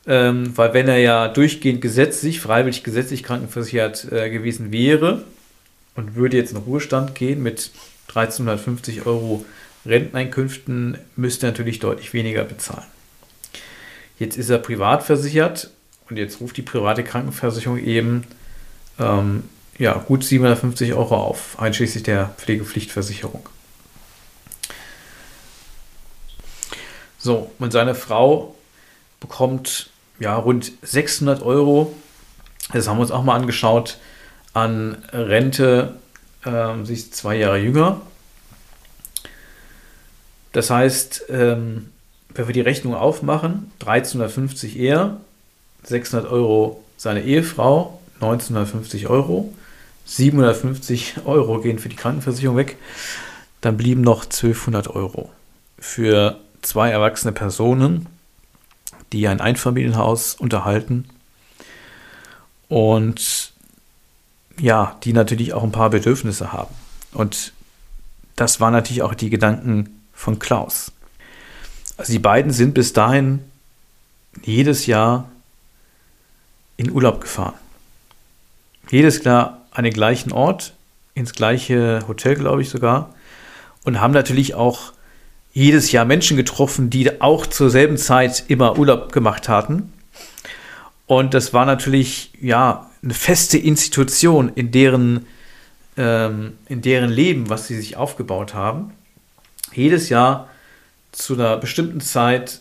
Ähm, 0.06 0.52
weil 0.58 0.74
wenn 0.74 0.90
er 0.90 0.98
ja 0.98 1.30
durchgehend 1.30 1.82
gesetzlich, 1.82 2.42
freiwillig 2.42 2.84
gesetzlich 2.84 3.24
krankenversichert 3.24 4.12
äh, 4.12 4.30
gewesen 4.30 4.72
wäre 4.72 5.24
und 5.96 6.16
würde 6.16 6.36
jetzt 6.36 6.52
in 6.52 6.58
Ruhestand 6.58 7.16
gehen 7.16 7.42
mit 7.42 7.72
1350 8.10 9.06
Euro 9.06 9.46
Renteneinkünften, 9.86 10.98
müsste 11.16 11.48
er 11.48 11.52
natürlich 11.52 11.80
deutlich 11.80 12.14
weniger 12.14 12.44
bezahlen. 12.44 12.86
Jetzt 14.24 14.38
ist 14.38 14.50
er 14.50 14.58
privat 14.58 15.04
versichert 15.04 15.70
und 16.10 16.16
jetzt 16.16 16.40
ruft 16.40 16.56
die 16.56 16.62
private 16.62 17.04
Krankenversicherung 17.04 17.78
eben 17.78 18.24
ähm, 18.98 19.44
ja, 19.78 19.96
gut 19.96 20.24
750 20.24 20.94
Euro 20.94 21.18
auf, 21.18 21.60
einschließlich 21.60 22.04
der 22.04 22.30
Pflegepflichtversicherung. 22.38 23.50
So, 27.18 27.52
und 27.60 27.74
seine 27.74 27.96
Frau 27.96 28.56
bekommt 29.20 29.90
ja 30.22 30.38
rund 30.38 30.72
600 30.84 31.44
Euro, 31.44 31.94
das 32.72 32.88
haben 32.88 33.00
wir 33.00 33.02
uns 33.02 33.12
auch 33.12 33.24
mal 33.24 33.36
angeschaut, 33.36 33.98
an 34.54 35.04
Rente. 35.12 35.96
Ähm, 36.46 36.86
sie 36.86 36.94
ist 36.94 37.14
zwei 37.14 37.36
Jahre 37.36 37.58
jünger. 37.58 38.00
Das 40.54 40.70
heißt, 40.70 41.26
ähm, 41.28 41.90
wenn 42.36 42.48
wir 42.48 42.54
die 42.54 42.62
Rechnung 42.62 42.96
aufmachen, 42.96 43.72
1350 43.82 44.80
er, 44.80 45.18
600 45.84 46.32
Euro 46.32 46.84
seine 46.98 47.24
Ehefrau, 47.24 48.00
1950 48.16 49.08
Euro, 49.08 49.54
750 50.06 51.26
Euro 51.26 51.60
gehen 51.60 51.80
für 51.80 51.90
die 51.90 51.96
Krankenversicherung 51.96 52.58
weg, 52.58 52.78
dann 53.62 53.78
blieben 53.78 54.02
noch 54.02 54.26
1200 54.26 54.90
Euro 54.90 55.30
für 55.80 56.40
zwei 56.62 56.90
erwachsene 56.90 57.34
Personen, 57.34 58.08
die 59.12 59.28
ein 59.28 59.42
Einfamilienhaus 59.42 60.36
unterhalten 60.36 61.06
und 62.68 63.54
ja, 64.60 64.98
die 65.04 65.14
natürlich 65.14 65.54
auch 65.54 65.64
ein 65.64 65.72
paar 65.72 65.90
Bedürfnisse 65.90 66.54
haben. 66.54 66.74
Und 67.12 67.54
das 68.36 68.60
waren 68.60 68.74
natürlich 68.74 69.02
auch 69.02 69.14
die 69.14 69.30
Gedanken 69.30 70.02
von 70.14 70.40
Klaus. 70.40 70.92
Also 72.04 72.12
die 72.12 72.20
beiden 72.20 72.52
sind 72.52 72.74
bis 72.74 72.92
dahin 72.92 73.40
jedes 74.44 74.88
Jahr 74.88 75.32
in 76.76 76.92
Urlaub 76.92 77.22
gefahren. 77.22 77.54
Jedes 78.92 79.24
Jahr 79.24 79.62
an 79.72 79.86
den 79.86 79.94
gleichen 79.94 80.34
Ort, 80.34 80.74
ins 81.14 81.32
gleiche 81.32 82.04
Hotel, 82.06 82.36
glaube 82.36 82.62
ich 82.62 82.70
sogar. 82.70 83.16
Und 83.86 84.02
haben 84.02 84.12
natürlich 84.12 84.54
auch 84.54 84.92
jedes 85.54 85.94
Jahr 85.94 86.04
Menschen 86.04 86.36
getroffen, 86.36 86.90
die 86.90 87.22
auch 87.22 87.48
zur 87.48 87.70
selben 87.70 87.96
Zeit 87.96 88.44
immer 88.50 88.78
Urlaub 88.78 89.14
gemacht 89.14 89.48
hatten. 89.48 89.94
Und 91.08 91.34
das 91.34 91.54
war 91.54 91.66
natürlich 91.66 92.34
ja 92.42 92.90
eine 93.02 93.14
feste 93.14 93.58
Institution 93.58 94.52
in 94.54 94.72
deren, 94.72 95.26
ähm, 95.96 96.58
in 96.68 96.82
deren 96.82 97.12
Leben, 97.12 97.48
was 97.48 97.68
sie 97.68 97.78
sich 97.78 97.96
aufgebaut 97.96 98.54
haben. 98.54 98.92
Jedes 99.74 100.10
Jahr 100.10 100.50
zu 101.14 101.36
einer 101.36 101.56
bestimmten 101.58 102.02
Zeit, 102.02 102.60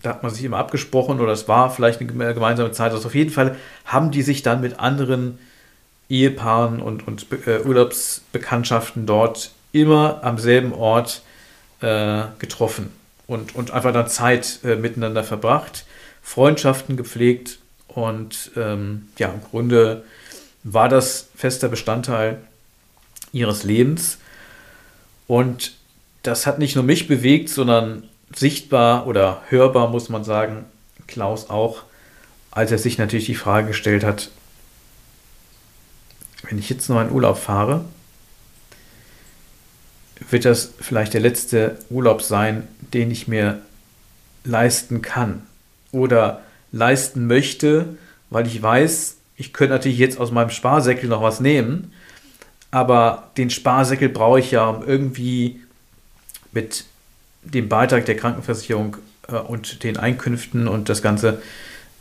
da 0.00 0.10
hat 0.10 0.22
man 0.22 0.32
sich 0.32 0.44
immer 0.44 0.58
abgesprochen 0.58 1.20
oder 1.20 1.32
es 1.32 1.48
war 1.48 1.70
vielleicht 1.70 2.00
eine 2.00 2.34
gemeinsame 2.34 2.70
Zeit. 2.70 2.92
Also 2.92 3.08
auf 3.08 3.14
jeden 3.14 3.30
Fall 3.30 3.56
haben 3.84 4.10
die 4.10 4.22
sich 4.22 4.42
dann 4.42 4.60
mit 4.60 4.78
anderen 4.78 5.38
Ehepaaren 6.08 6.80
und, 6.80 7.08
und 7.08 7.26
äh, 7.46 7.60
Urlaubsbekanntschaften 7.60 9.06
dort 9.06 9.50
immer 9.72 10.20
am 10.22 10.38
selben 10.38 10.72
Ort 10.72 11.22
äh, 11.80 12.22
getroffen 12.38 12.92
und, 13.26 13.56
und 13.56 13.72
einfach 13.72 13.92
dann 13.92 14.08
Zeit 14.08 14.60
äh, 14.62 14.76
miteinander 14.76 15.24
verbracht, 15.24 15.86
Freundschaften 16.22 16.96
gepflegt 16.96 17.58
und 17.88 18.50
ähm, 18.56 19.08
ja, 19.18 19.28
im 19.28 19.42
Grunde 19.42 20.04
war 20.62 20.88
das 20.88 21.28
fester 21.36 21.68
Bestandteil 21.68 22.38
ihres 23.32 23.62
Lebens. 23.64 24.18
Und 25.26 25.74
das 26.24 26.46
hat 26.46 26.58
nicht 26.58 26.74
nur 26.74 26.84
mich 26.84 27.06
bewegt, 27.06 27.50
sondern 27.50 28.02
sichtbar 28.34 29.06
oder 29.06 29.42
hörbar, 29.48 29.88
muss 29.88 30.08
man 30.08 30.24
sagen, 30.24 30.64
Klaus 31.06 31.50
auch, 31.50 31.82
als 32.50 32.72
er 32.72 32.78
sich 32.78 32.98
natürlich 32.98 33.26
die 33.26 33.34
Frage 33.34 33.68
gestellt 33.68 34.04
hat, 34.04 34.30
wenn 36.48 36.58
ich 36.58 36.70
jetzt 36.70 36.88
noch 36.88 37.00
in 37.00 37.10
Urlaub 37.10 37.38
fahre, 37.38 37.84
wird 40.30 40.46
das 40.46 40.72
vielleicht 40.80 41.12
der 41.12 41.20
letzte 41.20 41.78
Urlaub 41.90 42.22
sein, 42.22 42.66
den 42.94 43.10
ich 43.10 43.28
mir 43.28 43.60
leisten 44.44 45.02
kann 45.02 45.42
oder 45.92 46.42
leisten 46.72 47.26
möchte, 47.26 47.98
weil 48.30 48.46
ich 48.46 48.62
weiß, 48.62 49.16
ich 49.36 49.52
könnte 49.52 49.74
natürlich 49.74 49.98
jetzt 49.98 50.18
aus 50.18 50.30
meinem 50.30 50.50
Sparsäckel 50.50 51.08
noch 51.08 51.22
was 51.22 51.40
nehmen, 51.40 51.92
aber 52.70 53.30
den 53.36 53.50
Sparsäckel 53.50 54.08
brauche 54.08 54.40
ich 54.40 54.52
ja, 54.52 54.68
um 54.68 54.86
irgendwie 54.86 55.60
mit 56.54 56.84
dem 57.42 57.68
Beitrag 57.68 58.06
der 58.06 58.16
Krankenversicherung 58.16 58.96
äh, 59.28 59.36
und 59.36 59.82
den 59.82 59.96
Einkünften 59.96 60.68
und 60.68 60.88
das 60.88 61.02
Ganze 61.02 61.42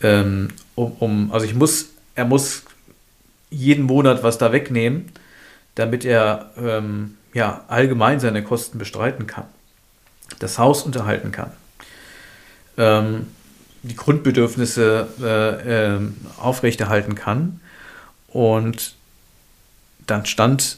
ähm, 0.02 0.50
um, 0.76 0.92
um, 1.00 1.32
also 1.32 1.46
ich 1.46 1.54
muss, 1.54 1.90
er 2.16 2.26
muss 2.26 2.64
jeden 3.50 3.86
Monat 3.86 4.24
was 4.24 4.38
da 4.38 4.52
wegnehmen, 4.52 5.12
damit 5.76 6.06
er 6.06 6.52
ähm, 6.58 7.18
ja, 7.34 7.64
allgemein 7.68 8.20
seine 8.20 8.44
Kosten 8.44 8.78
bestreiten 8.78 9.28
kann, 9.28 9.46
das 10.40 10.60
Haus 10.60 10.84
unterhalten 10.84 11.32
kann, 11.32 11.52
ähm, 12.78 13.28
die 13.82 13.96
Grundbedürfnisse 13.96 15.08
äh, 15.22 15.96
äh, 15.96 16.00
aufrechterhalten 16.38 17.16
kann. 17.16 17.60
Und 18.28 18.96
dann 20.08 20.26
stand 20.26 20.78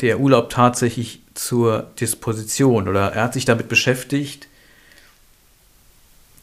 der 0.00 0.18
Urlaub 0.18 0.50
tatsächlich 0.50 1.21
zur 1.34 1.90
Disposition 2.00 2.88
oder 2.88 3.12
er 3.12 3.24
hat 3.24 3.34
sich 3.34 3.44
damit 3.44 3.68
beschäftigt, 3.68 4.48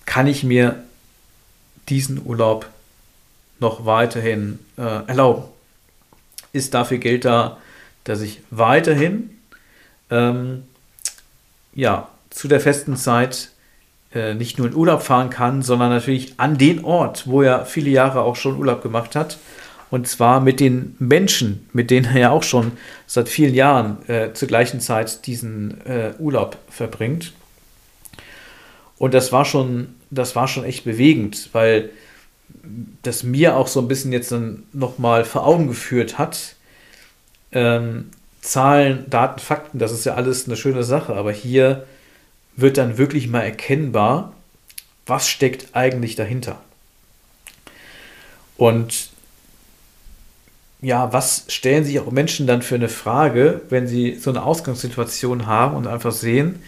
kann 0.05 0.27
ich 0.27 0.43
mir 0.43 0.83
diesen 1.89 2.25
Urlaub 2.25 2.67
noch 3.59 3.85
weiterhin 3.85 4.59
äh, 4.77 4.81
erlauben? 4.81 5.43
Ist 6.51 6.73
dafür 6.73 6.97
Geld 6.97 7.25
da, 7.25 7.57
dass 8.03 8.21
ich 8.21 8.41
weiterhin 8.49 9.29
ähm, 10.09 10.63
ja, 11.73 12.09
zu 12.29 12.47
der 12.47 12.59
festen 12.59 12.97
Zeit 12.97 13.49
äh, 14.13 14.33
nicht 14.33 14.57
nur 14.57 14.67
in 14.67 14.73
Urlaub 14.73 15.03
fahren 15.03 15.29
kann, 15.29 15.61
sondern 15.61 15.89
natürlich 15.89 16.33
an 16.37 16.57
den 16.57 16.83
Ort, 16.83 17.27
wo 17.27 17.41
er 17.41 17.65
viele 17.65 17.89
Jahre 17.89 18.21
auch 18.21 18.35
schon 18.35 18.57
Urlaub 18.57 18.81
gemacht 18.81 19.15
hat. 19.15 19.37
Und 19.91 20.07
zwar 20.07 20.39
mit 20.39 20.59
den 20.59 20.95
Menschen, 20.99 21.67
mit 21.73 21.89
denen 21.89 22.05
er 22.05 22.19
ja 22.19 22.29
auch 22.29 22.43
schon 22.43 22.73
seit 23.07 23.27
vielen 23.27 23.55
Jahren 23.55 24.07
äh, 24.07 24.33
zur 24.33 24.47
gleichen 24.47 24.79
Zeit 24.79 25.25
diesen 25.25 25.81
äh, 25.85 26.13
Urlaub 26.19 26.57
verbringt. 26.69 27.33
Und 28.97 29.13
das 29.13 29.31
war 29.31 29.45
schon, 29.45 29.95
das 30.11 30.35
war 30.35 30.47
schon 30.47 30.63
echt 30.63 30.83
bewegend, 30.83 31.49
weil 31.53 31.89
das 33.01 33.23
mir 33.23 33.55
auch 33.55 33.67
so 33.67 33.79
ein 33.79 33.87
bisschen 33.87 34.11
jetzt 34.11 34.31
dann 34.31 34.63
nochmal 34.73 35.25
vor 35.25 35.45
Augen 35.45 35.67
geführt 35.67 36.17
hat. 36.17 36.55
Ähm, 37.51 38.11
Zahlen, 38.41 39.05
Daten, 39.09 39.39
Fakten, 39.39 39.79
das 39.79 39.91
ist 39.91 40.05
ja 40.05 40.13
alles 40.13 40.45
eine 40.45 40.55
schöne 40.55 40.83
Sache, 40.83 41.15
aber 41.15 41.31
hier 41.31 41.85
wird 42.55 42.77
dann 42.77 42.97
wirklich 42.97 43.27
mal 43.27 43.41
erkennbar, 43.41 44.33
was 45.05 45.27
steckt 45.27 45.69
eigentlich 45.73 46.15
dahinter. 46.15 46.61
Und 48.57 49.09
ja, 50.81 51.11
was 51.11 51.45
stellen 51.49 51.83
sich 51.83 51.99
auch 51.99 52.11
Menschen 52.11 52.47
dann 52.47 52.61
für 52.61 52.75
eine 52.75 52.89
Frage, 52.89 53.61
wenn 53.69 53.87
sie 53.87 54.15
so 54.15 54.29
eine 54.29 54.43
Ausgangssituation 54.43 55.45
haben 55.45 55.75
und 55.75 55.87
einfach 55.87 56.11
sehen, 56.11 56.61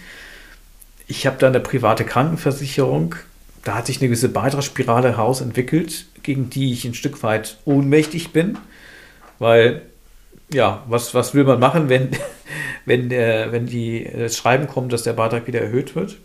ich 1.07 1.25
habe 1.25 1.37
da 1.39 1.47
eine 1.47 1.59
private 1.59 2.05
Krankenversicherung, 2.05 3.15
da 3.63 3.75
hat 3.75 3.85
sich 3.85 3.99
eine 3.99 4.07
gewisse 4.07 4.29
Beitragsspirale 4.29 5.09
herausentwickelt, 5.09 6.05
gegen 6.23 6.49
die 6.49 6.73
ich 6.73 6.85
ein 6.85 6.93
Stück 6.93 7.23
weit 7.23 7.57
ohnmächtig 7.65 8.31
bin, 8.31 8.57
weil 9.39 9.81
ja, 10.53 10.83
was, 10.87 11.13
was 11.13 11.33
will 11.33 11.45
man 11.45 11.59
machen, 11.59 11.87
wenn, 11.87 12.09
wenn, 12.85 13.09
der, 13.09 13.51
wenn 13.51 13.65
die, 13.65 14.09
das 14.13 14.37
Schreiben 14.37 14.67
kommt, 14.67 14.91
dass 14.91 15.03
der 15.03 15.13
Beitrag 15.13 15.47
wieder 15.47 15.61
erhöht 15.61 15.95
wird? 15.95 16.17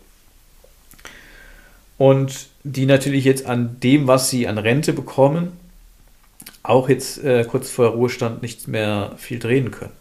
Und 1.97 2.47
die 2.63 2.85
natürlich 2.85 3.23
jetzt 3.23 3.45
an 3.45 3.79
dem, 3.79 4.07
was 4.07 4.29
sie 4.29 4.47
an 4.47 4.57
Rente 4.57 4.93
bekommen, 4.93 5.53
auch 6.63 6.89
jetzt 6.89 7.23
äh, 7.23 7.45
kurz 7.45 7.69
vor 7.69 7.87
Ruhestand 7.87 8.41
nicht 8.41 8.67
mehr 8.67 9.13
viel 9.17 9.39
drehen 9.39 9.71
können. 9.71 9.91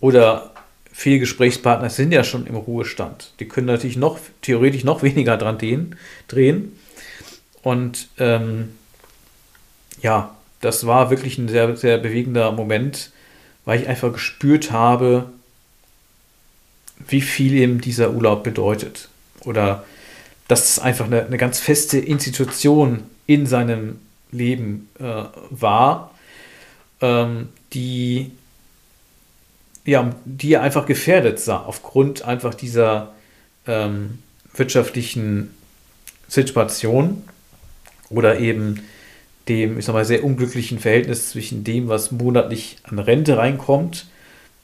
Oder 0.00 0.52
viele 0.92 1.18
Gesprächspartner 1.18 1.90
sind 1.90 2.12
ja 2.12 2.24
schon 2.24 2.46
im 2.46 2.56
Ruhestand. 2.56 3.32
Die 3.40 3.48
können 3.48 3.66
natürlich 3.66 3.96
noch 3.96 4.18
theoretisch 4.42 4.84
noch 4.84 5.02
weniger 5.02 5.36
dran 5.36 5.58
drehen. 5.58 5.96
drehen. 6.28 6.76
Und 7.62 8.08
ähm, 8.18 8.70
ja, 10.00 10.34
das 10.60 10.86
war 10.86 11.10
wirklich 11.10 11.38
ein 11.38 11.48
sehr, 11.48 11.76
sehr 11.76 11.98
bewegender 11.98 12.52
Moment, 12.52 13.10
weil 13.64 13.80
ich 13.80 13.88
einfach 13.88 14.12
gespürt 14.12 14.70
habe, 14.70 15.30
wie 17.08 17.20
viel 17.20 17.54
ihm 17.54 17.80
dieser 17.80 18.12
Urlaub 18.12 18.44
bedeutet. 18.44 19.08
Oder 19.44 19.84
dass 20.48 20.68
es 20.68 20.78
einfach 20.78 21.06
eine, 21.06 21.24
eine 21.24 21.38
ganz 21.38 21.60
feste 21.60 21.98
Institution 21.98 23.04
in 23.26 23.46
seinem 23.46 23.98
Leben 24.30 24.88
äh, 24.98 25.24
war, 25.50 26.14
ähm, 27.00 27.48
die, 27.72 28.32
ja, 29.84 30.10
die 30.24 30.54
er 30.54 30.62
einfach 30.62 30.86
gefährdet 30.86 31.40
sah, 31.40 31.58
aufgrund 31.58 32.22
einfach 32.24 32.54
dieser 32.54 33.12
ähm, 33.66 34.18
wirtschaftlichen 34.54 35.54
Situation 36.28 37.24
oder 38.08 38.38
eben 38.38 38.82
dem, 39.48 39.78
ich 39.78 39.84
sag 39.84 39.94
mal, 39.94 40.04
sehr 40.04 40.24
unglücklichen 40.24 40.78
Verhältnis 40.78 41.30
zwischen 41.30 41.64
dem, 41.64 41.88
was 41.88 42.12
monatlich 42.12 42.76
an 42.84 42.98
Rente 42.98 43.36
reinkommt, 43.36 44.06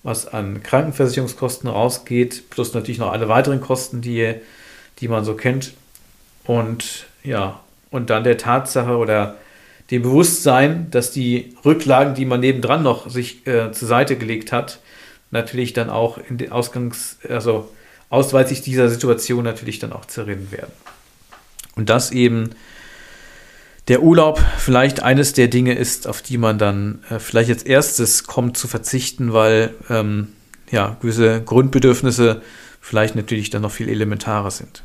was 0.02 0.28
an 0.28 0.62
Krankenversicherungskosten 0.62 1.68
rausgeht, 1.68 2.50
plus 2.50 2.74
natürlich 2.74 2.98
noch 2.98 3.12
alle 3.12 3.28
weiteren 3.28 3.60
Kosten, 3.60 4.00
die, 4.00 4.34
die 5.00 5.08
man 5.08 5.24
so 5.24 5.34
kennt. 5.34 5.72
Und 6.44 7.06
ja, 7.24 7.60
und 7.90 8.10
dann 8.10 8.22
der 8.22 8.38
Tatsache 8.38 8.96
oder 8.96 9.36
dem 9.90 10.02
Bewusstsein, 10.02 10.90
dass 10.90 11.12
die 11.12 11.56
Rücklagen, 11.64 12.14
die 12.14 12.24
man 12.24 12.40
nebendran 12.40 12.82
noch 12.82 13.08
sich 13.08 13.46
äh, 13.46 13.70
zur 13.72 13.88
Seite 13.88 14.16
gelegt 14.16 14.52
hat, 14.52 14.80
natürlich 15.30 15.72
dann 15.72 15.90
auch 15.90 16.18
in 16.18 16.38
den 16.38 16.52
Ausgangs-, 16.52 17.18
also 17.28 17.68
ausweitig 18.08 18.62
dieser 18.62 18.88
Situation 18.88 19.44
natürlich 19.44 19.78
dann 19.78 19.92
auch 19.92 20.04
zerrinnen 20.04 20.50
werden. 20.50 20.72
Und 21.76 21.88
das 21.88 22.10
eben 22.10 22.50
der 23.88 24.02
Urlaub 24.02 24.40
vielleicht 24.58 25.02
eines 25.02 25.32
der 25.32 25.48
Dinge 25.48 25.74
ist, 25.74 26.08
auf 26.08 26.22
die 26.22 26.38
man 26.38 26.58
dann 26.58 27.04
äh, 27.08 27.18
vielleicht 27.18 27.50
als 27.50 27.62
erstes 27.62 28.24
kommt 28.24 28.56
zu 28.56 28.66
verzichten, 28.66 29.32
weil 29.32 29.74
ähm, 29.88 30.32
ja, 30.70 30.96
gewisse 31.00 31.42
Grundbedürfnisse 31.42 32.42
vielleicht 32.80 33.14
natürlich 33.14 33.50
dann 33.50 33.62
noch 33.62 33.70
viel 33.70 33.88
elementarer 33.88 34.50
sind. 34.50 34.82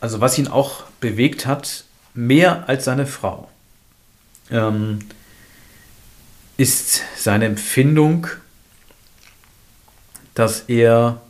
Also 0.00 0.20
was 0.20 0.38
ihn 0.38 0.48
auch 0.48 0.84
bewegt 1.00 1.46
hat, 1.46 1.84
mehr 2.14 2.68
als 2.68 2.84
seine 2.84 3.06
Frau, 3.06 3.48
ähm, 4.50 5.00
ist 6.56 7.02
seine 7.16 7.46
Empfindung, 7.46 8.28
dass 10.34 10.60
er 10.62 11.20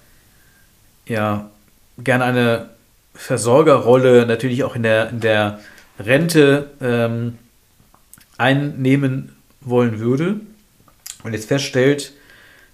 ja 1.07 1.51
gerne 1.99 2.25
eine 2.25 2.71
Versorgerrolle 3.15 4.27
natürlich 4.27 4.65
auch 4.65 4.75
in 4.77 4.83
der, 4.83 5.11
in 5.11 5.21
der 5.21 5.61
Rente 5.99 6.71
ähm, 6.81 7.39
einnehmen 8.37 9.37
wollen 9.61 10.01
würde 10.01 10.41
und 11.23 11.33
jetzt 11.33 11.49
feststellt, 11.49 12.13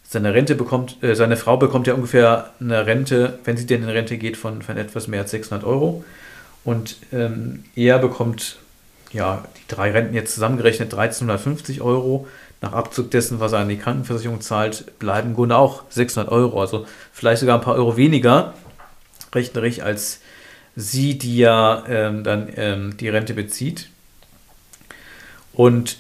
seine 0.03 0.35
Rente 0.35 0.55
bekommt, 0.55 1.03
äh, 1.03 1.15
seine 1.15 1.37
Frau 1.37 1.57
bekommt 1.57 1.87
ja 1.87 1.95
ungefähr 1.95 2.51
eine 2.59 2.87
Rente, 2.87 3.39
wenn 3.45 3.57
sie 3.57 3.67
denn 3.67 3.83
in 3.83 3.89
Rente 3.89 4.19
geht, 4.19 4.37
von, 4.37 4.63
von 4.63 4.77
etwas 4.77 5.07
mehr 5.07 5.21
als 5.21 5.31
600 5.31 5.65
Euro. 5.65 6.05
Und 6.65 6.97
ähm, 7.13 7.65
er 7.75 7.99
bekommt, 7.99 8.59
ja, 9.13 9.45
die 9.57 9.75
drei 9.75 9.91
Renten 9.91 10.15
jetzt 10.15 10.35
zusammengerechnet 10.35 10.93
1350 10.93 11.81
Euro. 11.81 12.29
Nach 12.61 12.73
Abzug 12.73 13.11
dessen, 13.11 13.41
was 13.41 13.53
er 13.53 13.61
an 13.61 13.71
die 13.71 13.79
Krankenversicherung 13.79 14.43
zahlt, 14.43 14.99
bleiben 14.99 15.31
im 15.31 15.35
Grunde 15.35 15.57
auch 15.57 15.85
600 15.89 16.31
Euro. 16.31 16.61
Also 16.61 16.87
vielleicht 17.13 17.41
sogar 17.41 17.59
ein 17.59 17.65
paar 17.65 17.75
Euro 17.75 17.97
weniger 17.97 18.55
rechnerisch 19.35 19.81
als 19.81 20.21
sie, 20.77 21.19
die 21.19 21.39
ja 21.39 21.85
ähm, 21.89 22.25
dann 22.25 22.49
ähm, 22.57 22.97
die 22.97 23.09
Rente 23.09 23.35
bezieht. 23.35 23.89
Und 25.53 25.99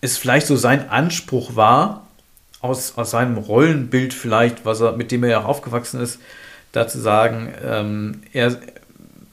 es 0.00 0.18
vielleicht 0.18 0.46
so 0.46 0.56
sein 0.56 0.88
Anspruch 0.88 1.56
war, 1.56 2.06
aus, 2.60 2.94
aus 2.96 3.10
seinem 3.10 3.38
Rollenbild 3.38 4.14
vielleicht, 4.14 4.64
was 4.64 4.80
er, 4.80 4.92
mit 4.92 5.10
dem 5.10 5.24
er 5.24 5.30
ja 5.30 5.40
auch 5.40 5.46
aufgewachsen 5.46 6.00
ist, 6.00 6.20
da 6.72 6.88
zu 6.88 7.00
sagen, 7.00 7.54
ähm, 7.64 8.22
er 8.32 8.58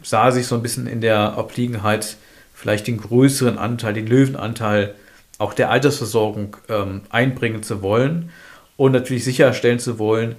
sah 0.04 0.32
sich 0.32 0.48
so 0.48 0.56
ein 0.56 0.62
bisschen 0.62 0.88
in 0.88 1.02
der 1.02 1.36
Obliegenheit, 1.38 2.18
vielleicht 2.54 2.88
den 2.88 2.98
größeren 2.98 3.58
Anteil, 3.58 3.94
den 3.94 4.08
Löwenanteil 4.08 4.96
auch 5.38 5.54
der 5.54 5.72
Altersversorgung 5.72 6.58
ähm, 6.70 7.02
einbringen 7.10 7.63
zu 7.63 7.82
wollen 7.82 8.30
und 8.78 8.92
natürlich 8.92 9.24
sicherstellen 9.24 9.80
zu 9.80 9.98
wollen, 9.98 10.36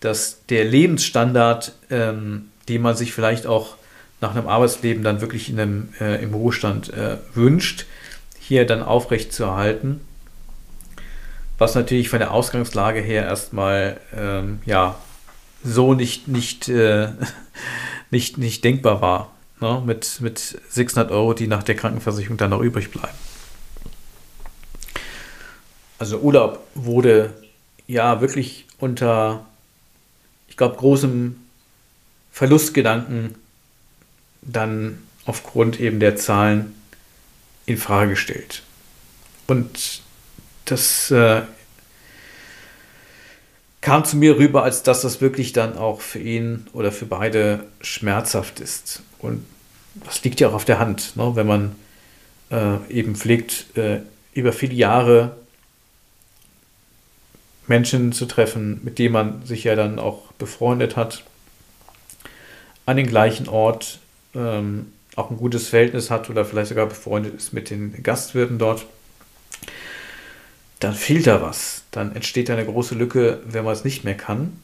dass 0.00 0.44
der 0.46 0.64
Lebensstandard 0.64 1.72
ähm, 1.90 2.50
die 2.68 2.78
man 2.78 2.96
sich 2.96 3.12
vielleicht 3.12 3.46
auch 3.46 3.76
nach 4.20 4.34
einem 4.34 4.48
Arbeitsleben 4.48 5.04
dann 5.04 5.20
wirklich 5.20 5.50
in 5.50 5.60
einem, 5.60 5.88
äh, 6.00 6.22
im 6.22 6.34
Ruhestand 6.34 6.92
äh, 6.92 7.18
wünscht, 7.34 7.86
hier 8.38 8.66
dann 8.66 8.82
aufrecht 8.82 9.32
zu 9.32 9.44
erhalten. 9.44 10.00
Was 11.58 11.74
natürlich 11.74 12.08
von 12.08 12.18
der 12.18 12.32
Ausgangslage 12.32 13.00
her 13.00 13.24
erstmal 13.24 14.00
ähm, 14.16 14.60
ja, 14.66 14.96
so 15.62 15.94
nicht, 15.94 16.28
nicht, 16.28 16.68
äh, 16.68 17.08
nicht, 18.14 18.38
nicht 18.38 18.62
denkbar 18.62 19.02
war. 19.02 19.32
Ne? 19.60 19.82
Mit, 19.84 20.20
mit 20.20 20.38
600 20.38 21.10
Euro, 21.10 21.34
die 21.34 21.48
nach 21.48 21.64
der 21.64 21.74
Krankenversicherung 21.74 22.36
dann 22.36 22.50
noch 22.50 22.60
übrig 22.60 22.92
bleiben. 22.92 23.18
Also 25.98 26.18
Urlaub 26.18 26.60
wurde 26.74 27.34
ja 27.88 28.20
wirklich 28.20 28.66
unter, 28.78 29.44
ich 30.48 30.56
glaube, 30.56 30.76
großem 30.76 31.36
Verlustgedanken 32.30 33.34
dann 34.42 35.02
aufgrund 35.26 35.80
eben 35.80 35.98
der 35.98 36.14
Zahlen 36.16 36.74
in 37.66 37.78
Frage 37.78 38.10
gestellt. 38.10 38.62
Und 39.48 40.02
das 40.66 41.10
äh, 41.10 41.42
kam 43.84 44.02
zu 44.02 44.16
mir 44.16 44.38
rüber, 44.38 44.62
als 44.62 44.82
dass 44.82 45.02
das 45.02 45.20
wirklich 45.20 45.52
dann 45.52 45.76
auch 45.76 46.00
für 46.00 46.18
ihn 46.18 46.66
oder 46.72 46.90
für 46.90 47.04
beide 47.04 47.64
schmerzhaft 47.82 48.58
ist. 48.58 49.02
Und 49.18 49.44
das 50.06 50.24
liegt 50.24 50.40
ja 50.40 50.48
auch 50.48 50.54
auf 50.54 50.64
der 50.64 50.78
Hand, 50.78 51.14
ne? 51.16 51.32
wenn 51.36 51.46
man 51.46 51.76
äh, 52.50 52.78
eben 52.88 53.14
pflegt, 53.14 53.76
äh, 53.76 54.00
über 54.32 54.54
viele 54.54 54.72
Jahre 54.72 55.36
Menschen 57.66 58.12
zu 58.12 58.24
treffen, 58.24 58.80
mit 58.84 58.98
denen 58.98 59.12
man 59.12 59.44
sich 59.44 59.64
ja 59.64 59.76
dann 59.76 59.98
auch 59.98 60.32
befreundet 60.38 60.96
hat, 60.96 61.22
an 62.86 62.96
den 62.96 63.06
gleichen 63.06 63.48
Ort 63.48 63.98
ähm, 64.34 64.92
auch 65.14 65.30
ein 65.30 65.36
gutes 65.36 65.68
Verhältnis 65.68 66.10
hat 66.10 66.30
oder 66.30 66.46
vielleicht 66.46 66.70
sogar 66.70 66.86
befreundet 66.86 67.34
ist 67.34 67.52
mit 67.52 67.68
den 67.68 68.02
Gastwirten 68.02 68.58
dort, 68.58 68.86
dann 70.84 70.94
fehlt 70.94 71.26
da 71.26 71.40
was. 71.40 71.82
Dann 71.90 72.14
entsteht 72.14 72.50
eine 72.50 72.64
große 72.64 72.94
Lücke, 72.94 73.40
wenn 73.46 73.64
man 73.64 73.72
es 73.72 73.84
nicht 73.84 74.04
mehr 74.04 74.16
kann. 74.16 74.60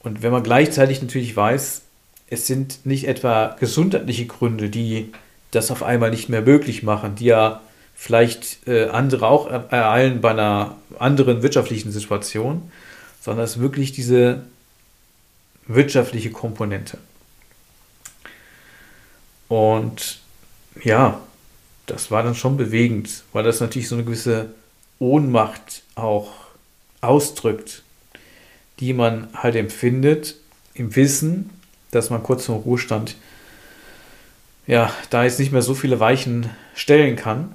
Und 0.00 0.22
wenn 0.22 0.30
man 0.30 0.42
gleichzeitig 0.42 1.00
natürlich 1.02 1.34
weiß, 1.34 1.82
es 2.28 2.46
sind 2.46 2.84
nicht 2.84 3.08
etwa 3.08 3.56
gesundheitliche 3.58 4.26
Gründe, 4.26 4.68
die 4.68 5.12
das 5.50 5.70
auf 5.70 5.82
einmal 5.82 6.10
nicht 6.10 6.28
mehr 6.28 6.42
möglich 6.42 6.82
machen, 6.82 7.14
die 7.14 7.26
ja 7.26 7.62
vielleicht 7.94 8.66
äh, 8.68 8.88
andere 8.88 9.26
auch 9.26 9.46
ereilen 9.48 10.20
bei 10.20 10.30
einer 10.30 10.76
anderen 10.98 11.42
wirtschaftlichen 11.42 11.90
Situation, 11.90 12.70
sondern 13.22 13.44
es 13.44 13.56
ist 13.56 13.62
wirklich 13.62 13.92
diese 13.92 14.42
wirtschaftliche 15.66 16.30
Komponente. 16.30 16.98
Und 19.48 20.18
ja, 20.84 21.20
das 21.86 22.10
war 22.10 22.22
dann 22.22 22.34
schon 22.34 22.56
bewegend, 22.56 23.22
weil 23.32 23.44
das 23.44 23.60
natürlich 23.60 23.88
so 23.88 23.94
eine 23.94 24.04
gewisse 24.04 24.50
Ohnmacht 24.98 25.82
auch 25.94 26.32
ausdrückt, 27.00 27.82
die 28.80 28.92
man 28.92 29.28
halt 29.34 29.56
empfindet 29.56 30.36
im 30.74 30.94
Wissen, 30.96 31.50
dass 31.90 32.10
man 32.10 32.22
kurz 32.22 32.46
vor 32.46 32.56
Ruhestand 32.56 33.16
ja, 34.66 34.92
da 35.10 35.24
jetzt 35.24 35.38
nicht 35.38 35.52
mehr 35.52 35.62
so 35.62 35.74
viele 35.74 36.00
Weichen 36.00 36.50
stellen 36.74 37.16
kann. 37.16 37.54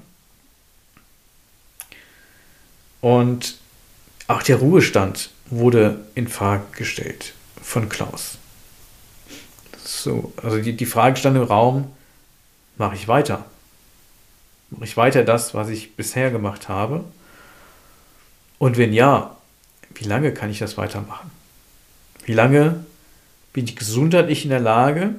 Und 3.02 3.58
auch 4.28 4.44
der 4.44 4.58
Ruhestand 4.58 5.32
wurde 5.48 6.06
in 6.16 6.28
Frage 6.28 6.64
gestellt 6.72 7.34
von 7.62 7.90
Klaus. 7.90 8.38
So, 9.84 10.32
also 10.42 10.60
die, 10.62 10.74
die 10.74 10.86
Frage 10.86 11.18
stand 11.18 11.36
im 11.36 11.44
Raum, 11.44 11.92
mache 12.78 12.96
ich 12.96 13.08
weiter? 13.08 13.46
Mache 14.70 14.86
ich 14.86 14.96
weiter 14.96 15.24
das, 15.24 15.54
was 15.54 15.68
ich 15.68 15.96
bisher 15.96 16.32
gemacht 16.32 16.70
habe? 16.70 17.04
Und 18.62 18.78
wenn 18.78 18.94
ja, 18.94 19.36
wie 19.96 20.04
lange 20.04 20.36
kann 20.36 20.52
ich 20.52 20.60
das 20.60 20.78
weitermachen? 20.78 21.32
Wie 22.26 22.34
lange 22.36 22.86
bin 23.54 23.66
ich 23.66 23.76
gesundheitlich 23.76 24.44
in 24.44 24.52
der 24.52 24.60
Lage, 24.60 25.16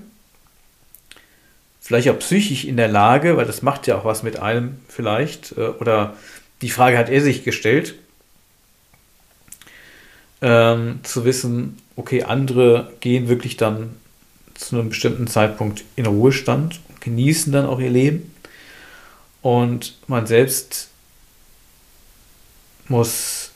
vielleicht 1.80 2.08
auch 2.10 2.20
psychisch 2.20 2.64
in 2.64 2.76
der 2.76 2.86
Lage, 2.86 3.36
weil 3.36 3.44
das 3.44 3.60
macht 3.60 3.88
ja 3.88 3.98
auch 3.98 4.04
was 4.04 4.22
mit 4.22 4.38
einem 4.38 4.76
vielleicht, 4.86 5.58
äh, 5.58 5.70
oder 5.70 6.16
die 6.60 6.70
Frage 6.70 6.96
hat 6.96 7.08
er 7.08 7.20
sich 7.20 7.42
gestellt, 7.42 7.96
ähm, 10.40 11.00
zu 11.02 11.24
wissen, 11.24 11.78
okay, 11.96 12.22
andere 12.22 12.92
gehen 13.00 13.26
wirklich 13.26 13.56
dann 13.56 13.96
zu 14.54 14.76
einem 14.76 14.90
bestimmten 14.90 15.26
Zeitpunkt 15.26 15.82
in 15.96 16.06
Ruhestand 16.06 16.78
und 16.88 17.00
genießen 17.00 17.52
dann 17.52 17.66
auch 17.66 17.80
ihr 17.80 17.90
Leben. 17.90 18.32
Und 19.40 19.98
man 20.06 20.28
selbst 20.28 20.91
muss 22.92 23.50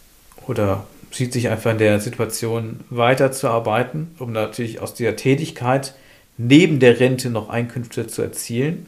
oder 0.46 0.87
sieht 1.12 1.33
sich 1.33 1.49
einfach 1.49 1.70
in 1.70 1.79
der 1.79 2.01
Situation 2.01 2.81
weiterzuarbeiten, 2.90 4.14
um 4.18 4.33
natürlich 4.33 4.81
aus 4.81 4.94
dieser 4.94 5.14
Tätigkeit 5.14 5.94
neben 6.37 6.81
der 6.81 6.99
Rente 6.99 7.31
noch 7.31 7.49
Einkünfte 7.49 8.07
zu 8.07 8.22
erzielen. 8.22 8.87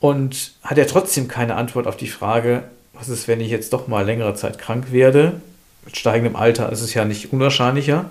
Und 0.00 0.54
hat 0.62 0.78
er 0.78 0.86
trotzdem 0.86 1.28
keine 1.28 1.56
Antwort 1.56 1.86
auf 1.86 1.96
die 1.96 2.08
Frage, 2.08 2.64
was 2.94 3.08
ist, 3.08 3.28
wenn 3.28 3.40
ich 3.40 3.50
jetzt 3.50 3.72
doch 3.72 3.86
mal 3.86 4.04
längere 4.04 4.34
Zeit 4.34 4.58
krank 4.58 4.92
werde? 4.92 5.40
Mit 5.84 5.96
steigendem 5.96 6.36
Alter 6.36 6.72
ist 6.72 6.80
es 6.80 6.94
ja 6.94 7.04
nicht 7.04 7.32
unwahrscheinlicher. 7.32 8.06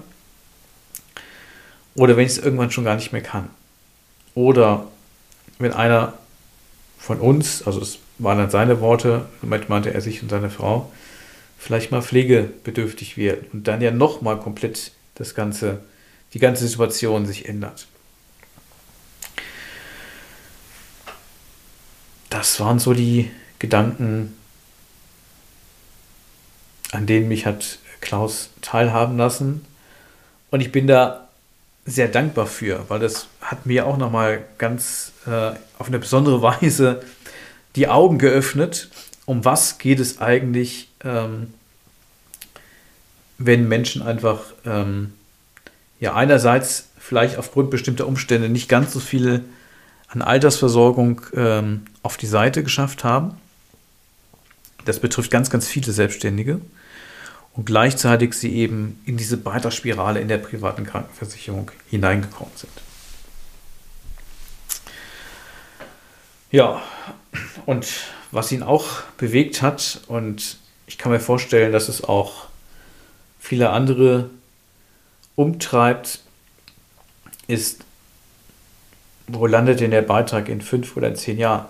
Oder 1.95 2.15
wenn 2.15 2.25
ich 2.25 2.33
es 2.33 2.37
irgendwann 2.37 2.71
schon 2.71 2.85
gar 2.85 2.95
nicht 2.95 3.11
mehr 3.11 3.21
kann. 3.21 3.49
Oder 4.35 4.85
wenn 5.57 5.73
einer 5.73 6.13
von 6.97 7.19
uns, 7.19 7.65
also 7.65 7.81
es 7.81 7.99
waren 8.19 8.37
dann 8.37 8.49
seine 8.49 8.81
Worte, 8.81 9.25
damit 9.41 9.69
meinte 9.69 9.93
er 9.93 10.01
sich 10.01 10.21
und 10.21 10.29
seine 10.29 10.49
Frau, 10.49 10.91
vielleicht 11.57 11.91
mal 11.91 12.01
pflegebedürftig 12.01 13.17
wird 13.17 13.53
und 13.53 13.67
dann 13.67 13.81
ja 13.81 13.91
nochmal 13.91 14.39
komplett 14.39 14.91
das 15.15 15.35
ganze, 15.35 15.79
die 16.33 16.39
ganze 16.39 16.67
Situation 16.67 17.25
sich 17.25 17.47
ändert. 17.47 17.87
Das 22.29 22.59
waren 22.59 22.79
so 22.79 22.93
die 22.93 23.31
Gedanken, 23.57 24.37
an 26.91 27.05
denen 27.05 27.27
mich 27.27 27.45
hat 27.45 27.79
Klaus 28.01 28.51
teilhaben 28.61 29.17
lassen. 29.17 29.65
Und 30.51 30.61
ich 30.61 30.71
bin 30.71 30.87
da 30.87 31.27
sehr 31.85 32.07
dankbar 32.07 32.45
für, 32.45 32.85
weil 32.87 32.99
das 32.99 33.27
hat 33.41 33.65
mir 33.65 33.87
auch 33.87 33.97
nochmal 33.97 34.45
ganz 34.57 35.11
äh, 35.25 35.51
auf 35.77 35.87
eine 35.87 35.99
besondere 35.99 36.41
Weise 36.41 37.01
die 37.75 37.87
Augen 37.87 38.17
geöffnet, 38.17 38.89
um 39.25 39.45
was 39.45 39.77
geht 39.77 39.99
es 39.99 40.19
eigentlich, 40.19 40.89
ähm, 41.03 41.53
wenn 43.37 43.67
Menschen 43.67 44.01
einfach 44.01 44.41
ähm, 44.65 45.13
ja 45.99 46.13
einerseits 46.15 46.89
vielleicht 46.97 47.37
aufgrund 47.37 47.69
bestimmter 47.69 48.07
Umstände 48.07 48.49
nicht 48.49 48.69
ganz 48.69 48.93
so 48.93 48.99
viel 48.99 49.45
an 50.07 50.21
Altersversorgung 50.21 51.21
ähm, 51.33 51.85
auf 52.01 52.17
die 52.17 52.27
Seite 52.27 52.63
geschafft 52.63 53.03
haben. 53.03 53.37
Das 54.85 54.99
betrifft 54.99 55.29
ganz, 55.29 55.49
ganz 55.49 55.67
viele 55.67 55.91
Selbstständige 55.91 56.59
und 57.53 57.65
gleichzeitig 57.65 58.33
sie 58.33 58.55
eben 58.55 59.01
in 59.05 59.17
diese 59.17 59.37
Beitragsspirale 59.37 60.19
in 60.19 60.27
der 60.27 60.37
privaten 60.37 60.85
Krankenversicherung 60.85 61.71
hineingekommen 61.89 62.53
sind. 62.55 62.71
Ja, 66.51 66.81
und 67.65 67.87
was 68.31 68.51
ihn 68.51 68.63
auch 68.63 69.01
bewegt 69.17 69.61
hat, 69.61 70.01
und 70.07 70.57
ich 70.87 70.97
kann 70.97 71.11
mir 71.11 71.19
vorstellen, 71.19 71.71
dass 71.71 71.89
es 71.89 72.03
auch 72.03 72.47
viele 73.39 73.69
andere 73.69 74.29
umtreibt, 75.35 76.21
ist, 77.47 77.83
wo 79.27 79.45
landet 79.47 79.79
denn 79.79 79.91
der 79.91 80.01
Beitrag 80.01 80.49
in 80.49 80.61
fünf 80.61 80.95
oder 80.97 81.07
in 81.07 81.15
zehn 81.15 81.37
Jahren? 81.37 81.65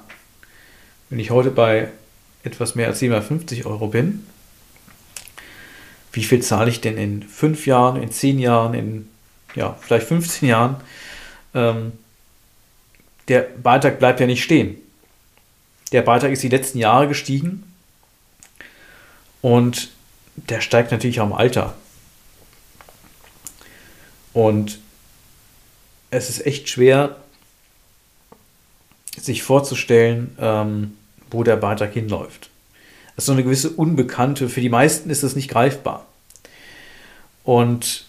Wenn 1.10 1.20
ich 1.20 1.32
heute 1.32 1.52
bei 1.52 1.90
etwas 2.44 2.76
mehr 2.76 2.88
als 2.88 3.00
750 3.00 3.66
Euro 3.66 3.88
bin, 3.88 4.26
wie 6.12 6.24
viel 6.24 6.42
zahle 6.42 6.70
ich 6.70 6.82
denn 6.82 6.98
in 6.98 7.24
fünf 7.24 7.66
Jahren, 7.66 8.02
in 8.02 8.12
zehn 8.12 8.40
Jahren, 8.40 8.74
in 8.74 9.10
ja, 9.56 9.78
vielleicht 9.80 10.08
15 10.08 10.50
Jahren? 10.50 10.78
Ähm, 11.54 11.92
der 13.28 13.42
Beitrag 13.42 14.00
bleibt 14.00 14.20
ja 14.20 14.26
nicht 14.26 14.44
stehen. 14.44 14.78
Der 15.92 16.02
Beitrag 16.04 16.32
ist 16.32 16.44
die 16.44 16.50
letzten 16.50 16.78
Jahre 16.78 17.08
gestiegen 17.08 17.64
und 19.42 19.90
der 20.36 20.62
steigt 20.62 20.92
natürlich 20.92 21.20
auch 21.20 21.26
im 21.26 21.34
Alter. 21.34 21.76
Und 24.34 24.80
es 26.12 26.30
ist 26.30 26.46
echt 26.46 26.70
schwer, 26.70 27.18
sich 29.18 29.44
vorzustellen, 29.44 30.36
ähm, 30.40 30.98
wo 31.30 31.44
der 31.44 31.58
Beitrag 31.58 31.94
hinläuft. 31.94 32.50
Das 33.16 33.24
ist 33.24 33.26
so 33.26 33.34
eine 33.34 33.44
gewisse 33.44 33.72
Unbekannte. 33.72 34.48
Für 34.48 34.62
die 34.62 34.70
meisten 34.70 35.10
ist 35.10 35.24
das 35.24 35.36
nicht 35.36 35.50
greifbar. 35.50 36.06
Und 37.44 38.06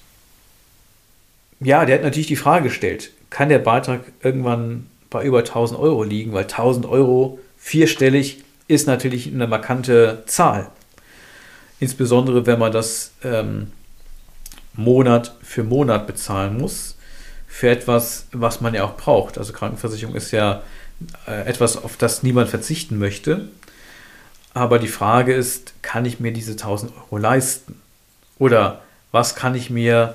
ja, 1.58 1.84
der 1.84 1.96
hat 1.96 2.04
natürlich 2.04 2.28
die 2.28 2.36
Frage 2.36 2.68
gestellt, 2.68 3.10
kann 3.28 3.48
der 3.48 3.58
Beitrag 3.58 4.04
irgendwann 4.22 4.86
bei 5.10 5.24
über 5.24 5.40
1000 5.40 5.80
Euro 5.80 6.04
liegen? 6.04 6.32
Weil 6.32 6.44
1000 6.44 6.86
Euro 6.86 7.39
vierstellig 7.60 8.42
ist 8.66 8.86
natürlich 8.86 9.28
eine 9.28 9.46
markante 9.46 10.24
Zahl. 10.26 10.70
Insbesondere 11.78 12.46
wenn 12.46 12.58
man 12.58 12.72
das 12.72 13.12
ähm, 13.22 13.70
Monat 14.74 15.36
für 15.42 15.62
Monat 15.62 16.06
bezahlen 16.06 16.58
muss 16.58 16.96
für 17.46 17.68
etwas, 17.68 18.26
was 18.32 18.60
man 18.60 18.74
ja 18.74 18.84
auch 18.84 18.96
braucht. 18.96 19.36
Also 19.36 19.52
Krankenversicherung 19.52 20.14
ist 20.14 20.30
ja 20.30 20.62
äh, 21.26 21.46
etwas, 21.46 21.76
auf 21.76 21.96
das 21.96 22.22
niemand 22.22 22.48
verzichten 22.48 22.98
möchte. 22.98 23.48
Aber 24.54 24.78
die 24.78 24.88
Frage 24.88 25.34
ist, 25.34 25.74
kann 25.82 26.04
ich 26.04 26.20
mir 26.20 26.32
diese 26.32 26.52
1000 26.52 26.92
Euro 26.96 27.18
leisten? 27.18 27.80
Oder 28.38 28.82
was 29.12 29.34
kann 29.34 29.54
ich 29.54 29.68
mir 29.70 30.14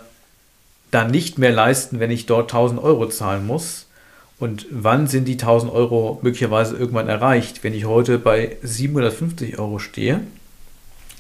dann 0.92 1.12
nicht 1.12 1.38
mehr 1.38 1.52
leisten, 1.52 2.00
wenn 2.00 2.12
ich 2.12 2.26
dort 2.26 2.52
1000 2.52 2.82
Euro 2.82 3.08
zahlen 3.10 3.46
muss? 3.46 3.85
Und 4.38 4.66
wann 4.70 5.08
sind 5.08 5.28
die 5.28 5.34
1000 5.34 5.72
Euro 5.72 6.20
möglicherweise 6.22 6.76
irgendwann 6.76 7.08
erreicht, 7.08 7.64
wenn 7.64 7.74
ich 7.74 7.86
heute 7.86 8.20
bei 8.20 8.58
750 8.62 9.58
Euro 9.60 9.80
stehe? 9.80 10.22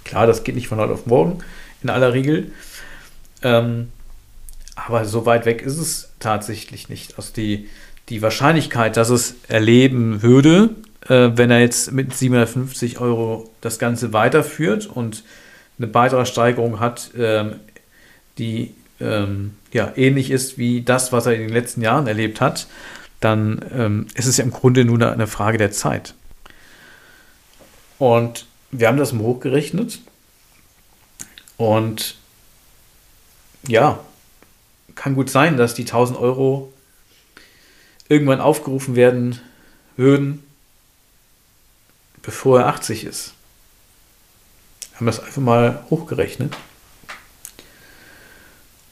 Klar, 0.04 0.28
das 0.28 0.44
geht 0.44 0.56
nicht 0.56 0.68
von 0.68 0.80
heute 0.80 0.94
auf 0.94 1.06
morgen 1.06 1.40
in 1.82 1.90
aller 1.90 2.14
Regel. 2.14 2.52
Ähm, 3.42 3.90
aber 4.76 5.06
so 5.06 5.26
weit 5.26 5.46
weg 5.46 5.62
ist 5.62 5.78
es 5.78 6.12
tatsächlich 6.20 6.90
nicht. 6.90 7.18
Also 7.18 7.32
die, 7.34 7.70
die 8.10 8.22
Wahrscheinlichkeit, 8.22 8.98
dass 8.98 9.10
es 9.10 9.36
erleben 9.48 10.22
würde, 10.22 10.72
äh, 11.08 11.32
wenn 11.36 11.52
er 11.52 11.62
jetzt 11.62 11.94
mit 11.94 12.14
750 12.14 13.00
Euro 13.00 13.50
das 13.62 13.80
Ganze 13.80 14.12
weiterführt 14.12 14.88
und 14.88 15.24
eine 15.78 15.88
Beitragssteigerung 15.88 16.80
hat, 16.80 17.12
ähm, 17.18 17.56
die 18.38 18.74
ähm, 19.00 19.56
ja, 19.74 19.92
ähnlich 19.96 20.32
ist 20.32 20.58
wie 20.58 20.82
das, 20.82 21.12
was 21.12 21.26
er 21.26 21.34
in 21.34 21.42
den 21.42 21.50
letzten 21.50 21.82
Jahren 21.82 22.08
erlebt 22.08 22.42
hat, 22.42 22.68
dann 23.20 23.64
ähm, 23.74 24.08
ist 24.16 24.26
es 24.26 24.38
ja 24.38 24.44
im 24.44 24.52
Grunde 24.52 24.86
nur 24.86 25.02
eine 25.12 25.28
Frage 25.28 25.58
der 25.58 25.72
Zeit. 25.72 26.14
Und 27.98 28.46
wir 28.72 28.88
haben 28.88 28.98
das 28.98 29.14
mal 29.14 29.24
hochgerechnet 29.24 30.00
und 31.58 32.18
ja, 33.68 34.00
kann 34.96 35.16
gut 35.16 35.30
sein, 35.30 35.58
dass 35.58 35.74
die 35.74 35.84
1000 35.84 36.20
Euro 36.20 36.74
irgendwann 38.10 38.42
aufgerufen 38.42 38.96
werden 38.96 39.40
würden, 39.98 40.44
bevor 42.22 42.60
er 42.62 42.68
80 42.68 43.06
ist. 43.06 43.34
Wir 44.92 45.00
haben 45.00 45.06
das 45.08 45.20
einfach 45.20 45.42
mal 45.42 45.86
hochgerechnet. 45.90 46.56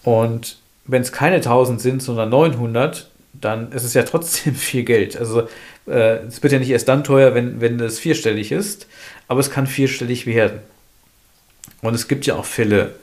Und 0.04 0.58
wenn 0.86 1.02
es 1.02 1.12
keine 1.12 1.38
1000 1.38 1.80
sind, 1.80 2.04
sondern 2.04 2.30
900, 2.30 3.10
dann 3.34 3.72
ist 3.72 3.84
es 3.84 3.94
ja 3.94 4.04
trotzdem 4.04 4.56
viel 4.56 4.84
Geld. 4.84 5.18
Also 5.18 5.48
äh, 5.88 6.18
es 6.26 6.42
wird 6.42 6.54
ja 6.54 6.60
nicht 6.60 6.70
erst 6.70 6.88
dann 6.88 7.04
teuer, 7.04 7.34
wenn, 7.36 7.62
wenn 7.62 7.80
es 7.80 8.00
vierstellig 8.00 8.52
ist, 8.52 8.88
aber 9.28 9.40
es 9.40 9.52
kann 9.52 9.68
vierstellig 9.68 10.26
werden. 10.26 10.60
Und 11.82 11.94
es 11.94 12.08
gibt 12.08 12.26
ja 12.26 12.36
auch 12.36 12.46
Fälle 12.46 12.96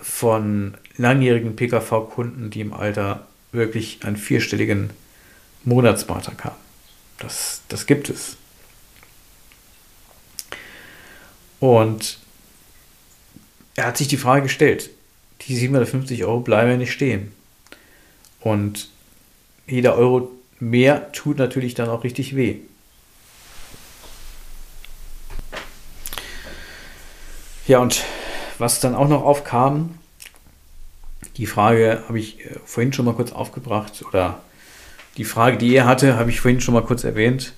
von 0.00 0.74
langjährigen 0.96 1.56
PKV-Kunden, 1.56 2.50
die 2.50 2.60
im 2.60 2.72
Alter 2.72 3.26
wirklich 3.52 4.00
einen 4.04 4.16
vierstelligen 4.16 4.90
Monatsbeitrag 5.64 6.44
haben. 6.44 6.56
Das, 7.18 7.62
das 7.68 7.86
gibt 7.86 8.10
es. 8.10 8.36
Und 11.60 12.18
er 13.74 13.86
hat 13.86 13.96
sich 13.96 14.08
die 14.08 14.16
Frage 14.16 14.42
gestellt, 14.42 14.90
die 15.42 15.56
750 15.56 16.24
Euro 16.24 16.40
bleiben 16.40 16.70
ja 16.70 16.76
nicht 16.76 16.92
stehen. 16.92 17.32
Und 18.40 18.88
jeder 19.68 19.96
Euro 19.96 20.30
mehr 20.58 21.12
tut 21.12 21.38
natürlich 21.38 21.74
dann 21.74 21.88
auch 21.88 22.04
richtig 22.04 22.34
weh. 22.34 22.56
Ja, 27.66 27.78
und 27.78 28.02
was 28.58 28.80
dann 28.80 28.94
auch 28.94 29.08
noch 29.08 29.22
aufkam, 29.22 29.98
die 31.36 31.46
Frage 31.46 32.02
habe 32.08 32.18
ich 32.18 32.44
äh, 32.44 32.56
vorhin 32.64 32.92
schon 32.92 33.04
mal 33.04 33.14
kurz 33.14 33.30
aufgebracht 33.30 34.02
oder 34.08 34.40
die 35.16 35.24
Frage, 35.24 35.58
die 35.58 35.74
er 35.74 35.86
hatte, 35.86 36.16
habe 36.16 36.30
ich 36.30 36.40
vorhin 36.40 36.60
schon 36.60 36.74
mal 36.74 36.82
kurz 36.82 37.04
erwähnt. 37.04 37.52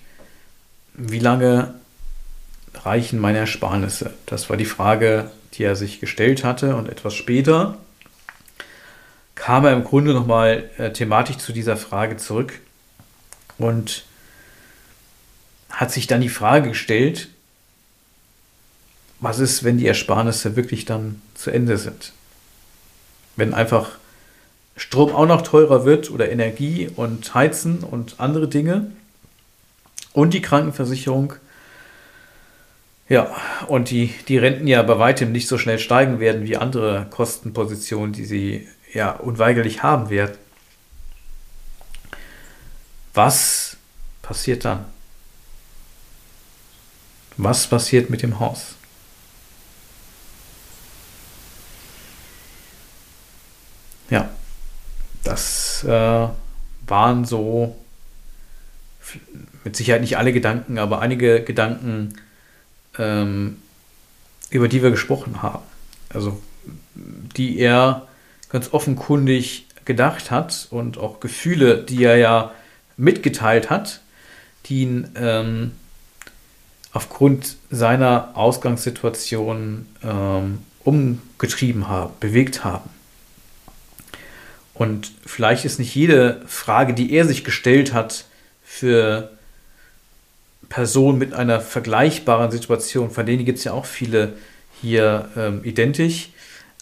Wie 0.94 1.18
lange 1.18 1.74
reichen 2.74 3.20
meine 3.20 3.38
Ersparnisse? 3.38 4.12
Das 4.26 4.50
war 4.50 4.56
die 4.56 4.64
Frage, 4.64 5.30
die 5.54 5.64
er 5.64 5.76
sich 5.76 6.00
gestellt 6.00 6.42
hatte 6.42 6.76
und 6.76 6.88
etwas 6.88 7.14
später 7.14 7.78
kam 9.40 9.64
er 9.64 9.72
im 9.72 9.84
Grunde 9.84 10.12
nochmal 10.12 10.68
äh, 10.76 10.92
thematisch 10.92 11.38
zu 11.38 11.54
dieser 11.54 11.78
Frage 11.78 12.18
zurück 12.18 12.60
und 13.56 14.04
hat 15.70 15.90
sich 15.90 16.06
dann 16.06 16.20
die 16.20 16.28
Frage 16.28 16.68
gestellt, 16.68 17.28
was 19.18 19.38
ist, 19.38 19.64
wenn 19.64 19.78
die 19.78 19.86
Ersparnisse 19.86 20.56
wirklich 20.56 20.84
dann 20.84 21.22
zu 21.34 21.50
Ende 21.50 21.78
sind? 21.78 22.12
Wenn 23.34 23.54
einfach 23.54 23.92
Strom 24.76 25.14
auch 25.14 25.26
noch 25.26 25.40
teurer 25.40 25.86
wird 25.86 26.10
oder 26.10 26.30
Energie 26.30 26.90
und 26.94 27.34
Heizen 27.34 27.78
und 27.78 28.20
andere 28.20 28.46
Dinge 28.46 28.92
und 30.12 30.34
die 30.34 30.42
Krankenversicherung 30.42 31.32
ja, 33.08 33.34
und 33.68 33.88
die, 33.88 34.12
die 34.28 34.36
Renten 34.36 34.66
ja 34.66 34.82
bei 34.82 34.98
weitem 34.98 35.32
nicht 35.32 35.48
so 35.48 35.56
schnell 35.56 35.78
steigen 35.78 36.20
werden 36.20 36.44
wie 36.44 36.58
andere 36.58 37.06
Kostenpositionen, 37.10 38.12
die 38.12 38.26
sie 38.26 38.68
ja 38.92 39.12
unweigerlich 39.12 39.82
haben 39.82 40.10
werden. 40.10 40.36
Was 43.14 43.76
passiert 44.22 44.64
dann? 44.64 44.86
Was 47.36 47.66
passiert 47.66 48.10
mit 48.10 48.22
dem 48.22 48.38
Haus? 48.38 48.74
Ja, 54.10 54.28
das 55.24 55.84
äh, 55.84 56.28
waren 56.86 57.24
so 57.24 57.76
mit 59.64 59.76
Sicherheit 59.76 60.00
nicht 60.00 60.18
alle 60.18 60.32
Gedanken, 60.32 60.78
aber 60.78 61.00
einige 61.00 61.42
Gedanken, 61.42 62.14
ähm, 62.98 63.62
über 64.50 64.68
die 64.68 64.82
wir 64.82 64.90
gesprochen 64.90 65.42
haben. 65.42 65.64
Also 66.08 66.42
die 66.94 67.58
er 67.58 68.08
ganz 68.50 68.72
offenkundig 68.72 69.66
gedacht 69.84 70.30
hat 70.30 70.68
und 70.70 70.98
auch 70.98 71.20
Gefühle, 71.20 71.82
die 71.82 72.04
er 72.04 72.16
ja 72.16 72.52
mitgeteilt 72.96 73.70
hat, 73.70 74.00
die 74.66 74.82
ihn 74.82 75.08
ähm, 75.16 75.72
aufgrund 76.92 77.56
seiner 77.70 78.30
Ausgangssituation 78.34 79.86
ähm, 80.02 80.58
umgetrieben 80.84 81.88
haben, 81.88 82.12
bewegt 82.20 82.64
haben. 82.64 82.90
Und 84.74 85.12
vielleicht 85.26 85.64
ist 85.64 85.78
nicht 85.78 85.94
jede 85.94 86.42
Frage, 86.46 86.94
die 86.94 87.12
er 87.12 87.26
sich 87.26 87.44
gestellt 87.44 87.92
hat, 87.92 88.24
für 88.64 89.30
Personen 90.68 91.18
mit 91.18 91.34
einer 91.34 91.60
vergleichbaren 91.60 92.50
Situation, 92.50 93.10
von 93.10 93.26
denen 93.26 93.44
gibt 93.44 93.58
es 93.58 93.64
ja 93.64 93.72
auch 93.72 93.84
viele 93.84 94.34
hier 94.80 95.28
ähm, 95.36 95.60
identisch, 95.64 96.30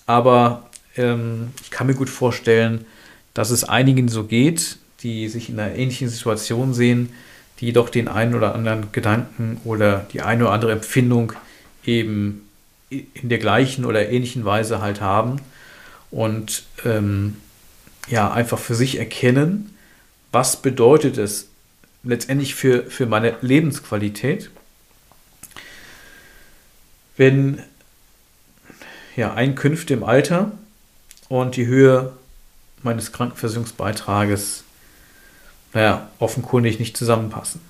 aber 0.07 0.68
ähm, 0.99 1.53
ich 1.63 1.71
kann 1.71 1.87
mir 1.87 1.95
gut 1.95 2.11
vorstellen, 2.11 2.85
dass 3.33 3.51
es 3.51 3.65
einigen 3.65 4.09
so 4.09 4.25
geht, 4.25 4.79
die 5.03 5.29
sich 5.29 5.49
in 5.49 5.59
einer 5.59 5.75
ähnlichen 5.75 6.09
Situation 6.09 6.75
sehen, 6.75 7.11
die 7.61 7.73
doch 7.73 7.89
den 7.89 8.09
einen 8.09 8.35
oder 8.35 8.55
anderen 8.55 8.93
Gedanken 8.93 9.61
oder 9.65 10.07
die 10.13 10.21
eine 10.21 10.45
oder 10.45 10.53
andere 10.53 10.73
Empfindung 10.73 11.33
eben 11.85 12.47
in 12.91 13.29
der 13.29 13.39
gleichen 13.39 13.85
oder 13.85 14.09
ähnlichen 14.09 14.45
Weise 14.45 14.81
halt 14.81 15.01
haben 15.01 15.41
und 16.11 16.65
ähm, 16.85 17.37
ja 18.09 18.33
einfach 18.33 18.59
für 18.59 18.75
sich 18.75 18.99
erkennen, 18.99 19.75
was 20.33 20.63
bedeutet 20.63 21.19
es 21.19 21.49
letztendlich 22.03 22.55
für, 22.55 22.85
für 22.85 23.07
meine 23.07 23.37
Lebensqualität, 23.43 24.51
wenn 27.17 27.63
ja, 29.17 29.35
Einkünfte 29.35 29.95
im 29.95 30.05
Alter 30.05 30.53
und 31.29 31.57
die 31.57 31.67
Höhe 31.67 32.13
meines 32.83 33.13
Krankenversicherungsbeitrages, 33.13 34.65
naja, 35.73 36.09
offenkundig 36.19 36.79
nicht 36.79 36.97
zusammenpassen. 36.97 37.61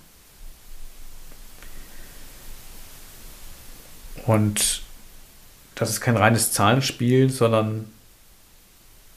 Und 4.26 4.82
das 5.74 5.90
ist 5.90 6.00
kein 6.00 6.16
reines 6.16 6.52
Zahlenspiel, 6.52 7.30
sondern 7.30 7.90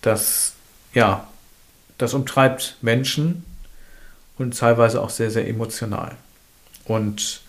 das, 0.01 0.53
ja, 0.93 1.27
das 1.97 2.13
umtreibt 2.13 2.77
Menschen 2.81 3.43
und 4.37 4.57
teilweise 4.57 5.01
auch 5.01 5.09
sehr, 5.09 5.29
sehr 5.29 5.47
emotional. 5.47 6.15
Und 6.85 7.41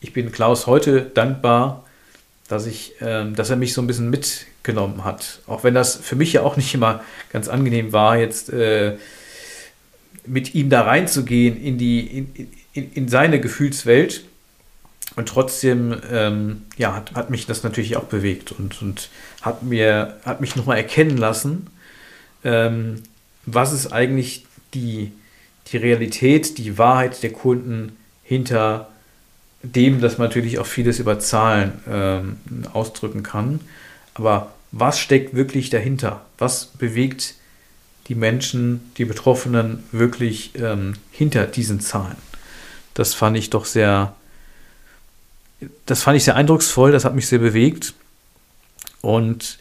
ich 0.00 0.12
bin 0.12 0.30
Klaus 0.30 0.66
heute 0.66 1.02
dankbar, 1.02 1.84
dass, 2.48 2.66
ich, 2.66 3.00
äh, 3.00 3.30
dass 3.32 3.50
er 3.50 3.56
mich 3.56 3.72
so 3.72 3.82
ein 3.82 3.86
bisschen 3.86 4.10
mitgenommen 4.10 5.04
hat. 5.04 5.40
Auch 5.46 5.64
wenn 5.64 5.74
das 5.74 5.96
für 5.96 6.16
mich 6.16 6.32
ja 6.32 6.42
auch 6.42 6.56
nicht 6.56 6.74
immer 6.74 7.02
ganz 7.32 7.48
angenehm 7.48 7.92
war, 7.92 8.18
jetzt 8.18 8.50
äh, 8.52 8.96
mit 10.26 10.54
ihm 10.54 10.70
da 10.70 10.82
reinzugehen 10.82 11.60
in, 11.60 11.78
die, 11.78 12.00
in, 12.00 12.48
in, 12.72 12.92
in 12.92 13.08
seine 13.08 13.40
Gefühlswelt. 13.40 14.24
Und 15.16 15.28
trotzdem 15.28 15.96
ähm, 16.10 16.62
ja, 16.76 16.94
hat, 16.94 17.14
hat 17.14 17.30
mich 17.30 17.46
das 17.46 17.62
natürlich 17.62 17.96
auch 17.96 18.04
bewegt 18.04 18.52
und, 18.52 18.82
und 18.82 19.10
hat, 19.42 19.62
mir, 19.62 20.16
hat 20.24 20.40
mich 20.40 20.56
nochmal 20.56 20.78
erkennen 20.78 21.16
lassen, 21.16 21.68
ähm, 22.42 23.02
was 23.46 23.72
ist 23.72 23.92
eigentlich 23.92 24.46
die, 24.72 25.12
die 25.68 25.76
Realität, 25.76 26.58
die 26.58 26.78
Wahrheit 26.78 27.22
der 27.22 27.32
Kunden 27.32 27.96
hinter 28.22 28.88
dem, 29.64 30.00
dass 30.00 30.18
man 30.18 30.28
natürlich 30.28 30.58
auch 30.58 30.66
vieles 30.66 30.98
über 30.98 31.18
Zahlen 31.18 31.72
ähm, 31.88 32.36
ausdrücken 32.72 33.22
kann. 33.22 33.60
Aber 34.14 34.52
was 34.72 34.98
steckt 34.98 35.34
wirklich 35.34 35.70
dahinter? 35.70 36.24
Was 36.38 36.66
bewegt 36.66 37.34
die 38.08 38.14
Menschen, 38.14 38.92
die 38.98 39.04
Betroffenen 39.04 39.82
wirklich 39.90 40.52
ähm, 40.56 40.94
hinter 41.10 41.46
diesen 41.46 41.80
Zahlen? 41.80 42.16
Das 42.92 43.14
fand 43.14 43.36
ich 43.36 43.50
doch 43.50 43.64
sehr, 43.64 44.14
das 45.86 46.02
fand 46.02 46.16
ich 46.16 46.24
sehr 46.24 46.36
eindrucksvoll, 46.36 46.92
das 46.92 47.04
hat 47.04 47.14
mich 47.14 47.26
sehr 47.26 47.38
bewegt. 47.38 47.94
Und 49.00 49.58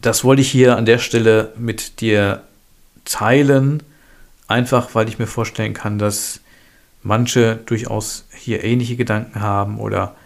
das 0.00 0.22
wollte 0.22 0.42
ich 0.42 0.50
hier 0.50 0.76
an 0.76 0.84
der 0.84 0.98
Stelle 0.98 1.52
mit 1.56 2.00
dir 2.00 2.42
teilen, 3.04 3.82
einfach 4.46 4.94
weil 4.94 5.08
ich 5.08 5.18
mir 5.18 5.26
vorstellen 5.26 5.74
kann, 5.74 5.98
dass 5.98 6.40
manche 7.04 7.60
durchaus 7.66 8.26
hier 8.34 8.64
ähnliche 8.64 8.96
Gedanken 8.96 9.40
haben 9.40 9.78
oder 9.78 10.16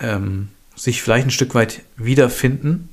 ähm, 0.00 0.48
sich 0.76 1.02
vielleicht 1.02 1.26
ein 1.26 1.32
Stück 1.32 1.54
weit 1.54 1.82
wiederfinden, 1.96 2.88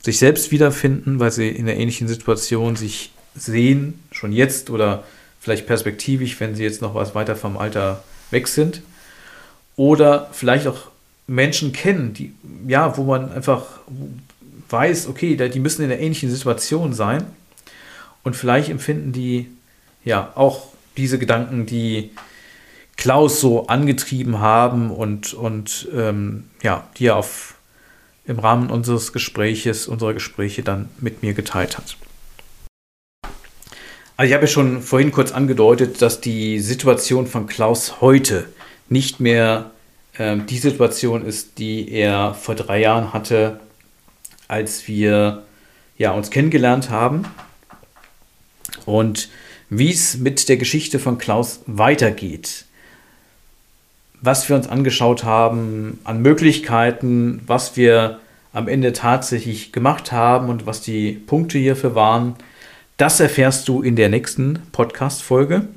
sich 0.00 0.18
selbst 0.18 0.52
wiederfinden, 0.52 1.18
weil 1.18 1.32
sie 1.32 1.48
in 1.48 1.68
einer 1.68 1.76
ähnlichen 1.76 2.08
Situation 2.08 2.76
sich 2.76 3.10
sehen, 3.34 4.00
schon 4.12 4.32
jetzt 4.32 4.70
oder 4.70 5.04
vielleicht 5.40 5.66
perspektivisch, 5.66 6.38
wenn 6.40 6.54
sie 6.54 6.62
jetzt 6.62 6.80
noch 6.80 6.94
was 6.94 7.14
weiter 7.14 7.36
vom 7.36 7.58
Alter 7.58 8.02
weg 8.30 8.48
sind. 8.48 8.80
Oder 9.74 10.30
vielleicht 10.32 10.66
auch 10.68 10.88
Menschen 11.26 11.72
kennen, 11.72 12.14
die, 12.14 12.32
ja, 12.66 12.96
wo 12.96 13.04
man 13.04 13.32
einfach 13.32 13.66
weiß, 14.70 15.08
okay, 15.08 15.36
die 15.36 15.60
müssen 15.60 15.84
in 15.84 15.90
einer 15.90 16.00
ähnlichen 16.00 16.30
Situation 16.30 16.94
sein. 16.94 17.26
Und 18.22 18.36
vielleicht 18.36 18.70
empfinden 18.70 19.12
die 19.12 19.48
ja 20.04 20.32
auch 20.34 20.68
diese 20.96 21.18
Gedanken, 21.18 21.66
die 21.66 22.10
Klaus 22.96 23.40
so 23.40 23.66
angetrieben 23.66 24.40
haben 24.40 24.90
und, 24.90 25.34
und 25.34 25.88
ähm, 25.94 26.44
ja, 26.62 26.88
die 26.96 27.06
er 27.06 27.16
auf, 27.16 27.54
im 28.26 28.38
Rahmen 28.38 28.70
unseres 28.70 29.12
Gespräches, 29.12 29.86
unserer 29.86 30.14
Gespräche 30.14 30.62
dann 30.62 30.88
mit 30.98 31.22
mir 31.22 31.34
geteilt 31.34 31.78
hat. 31.78 31.96
Also 34.16 34.28
ich 34.28 34.34
habe 34.34 34.44
ja 34.44 34.48
schon 34.48 34.80
vorhin 34.80 35.12
kurz 35.12 35.30
angedeutet, 35.30 36.00
dass 36.00 36.20
die 36.22 36.58
Situation 36.60 37.26
von 37.26 37.46
Klaus 37.46 38.00
heute 38.00 38.46
nicht 38.88 39.20
mehr 39.20 39.72
äh, 40.14 40.38
die 40.38 40.58
Situation 40.58 41.24
ist, 41.24 41.58
die 41.58 41.90
er 41.90 42.34
vor 42.34 42.54
drei 42.54 42.80
Jahren 42.80 43.12
hatte, 43.12 43.60
als 44.48 44.88
wir 44.88 45.42
ja, 45.98 46.12
uns 46.12 46.30
kennengelernt 46.30 46.90
haben. 46.90 47.26
Und 48.86 49.28
wie 49.68 49.90
es 49.90 50.16
mit 50.16 50.48
der 50.48 50.56
Geschichte 50.56 50.98
von 50.98 51.18
Klaus 51.18 51.60
weitergeht, 51.66 52.65
was 54.20 54.48
wir 54.48 54.56
uns 54.56 54.68
angeschaut 54.68 55.24
haben 55.24 55.98
an 56.04 56.22
Möglichkeiten, 56.22 57.42
was 57.46 57.76
wir 57.76 58.20
am 58.52 58.68
Ende 58.68 58.92
tatsächlich 58.92 59.72
gemacht 59.72 60.12
haben 60.12 60.48
und 60.48 60.66
was 60.66 60.80
die 60.80 61.12
Punkte 61.12 61.58
hierfür 61.58 61.94
waren, 61.94 62.36
das 62.96 63.20
erfährst 63.20 63.68
du 63.68 63.82
in 63.82 63.96
der 63.96 64.08
nächsten 64.08 64.62
Podcast-Folge. 64.72 65.56
Und 65.56 65.68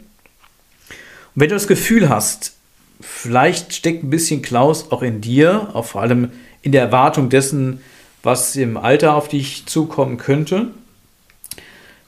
wenn 1.36 1.50
du 1.50 1.56
das 1.56 1.68
Gefühl 1.68 2.08
hast, 2.08 2.54
vielleicht 3.02 3.74
steckt 3.74 4.04
ein 4.04 4.10
bisschen 4.10 4.42
Klaus 4.42 4.92
auch 4.92 5.02
in 5.02 5.20
dir, 5.20 5.72
auch 5.74 5.86
vor 5.86 6.02
allem 6.02 6.32
in 6.62 6.72
der 6.72 6.82
Erwartung 6.82 7.30
dessen, 7.30 7.82
was 8.24 8.56
im 8.56 8.78
Alter 8.78 9.16
auf 9.16 9.28
dich 9.28 9.66
zukommen 9.66 10.18
könnte, 10.18 10.68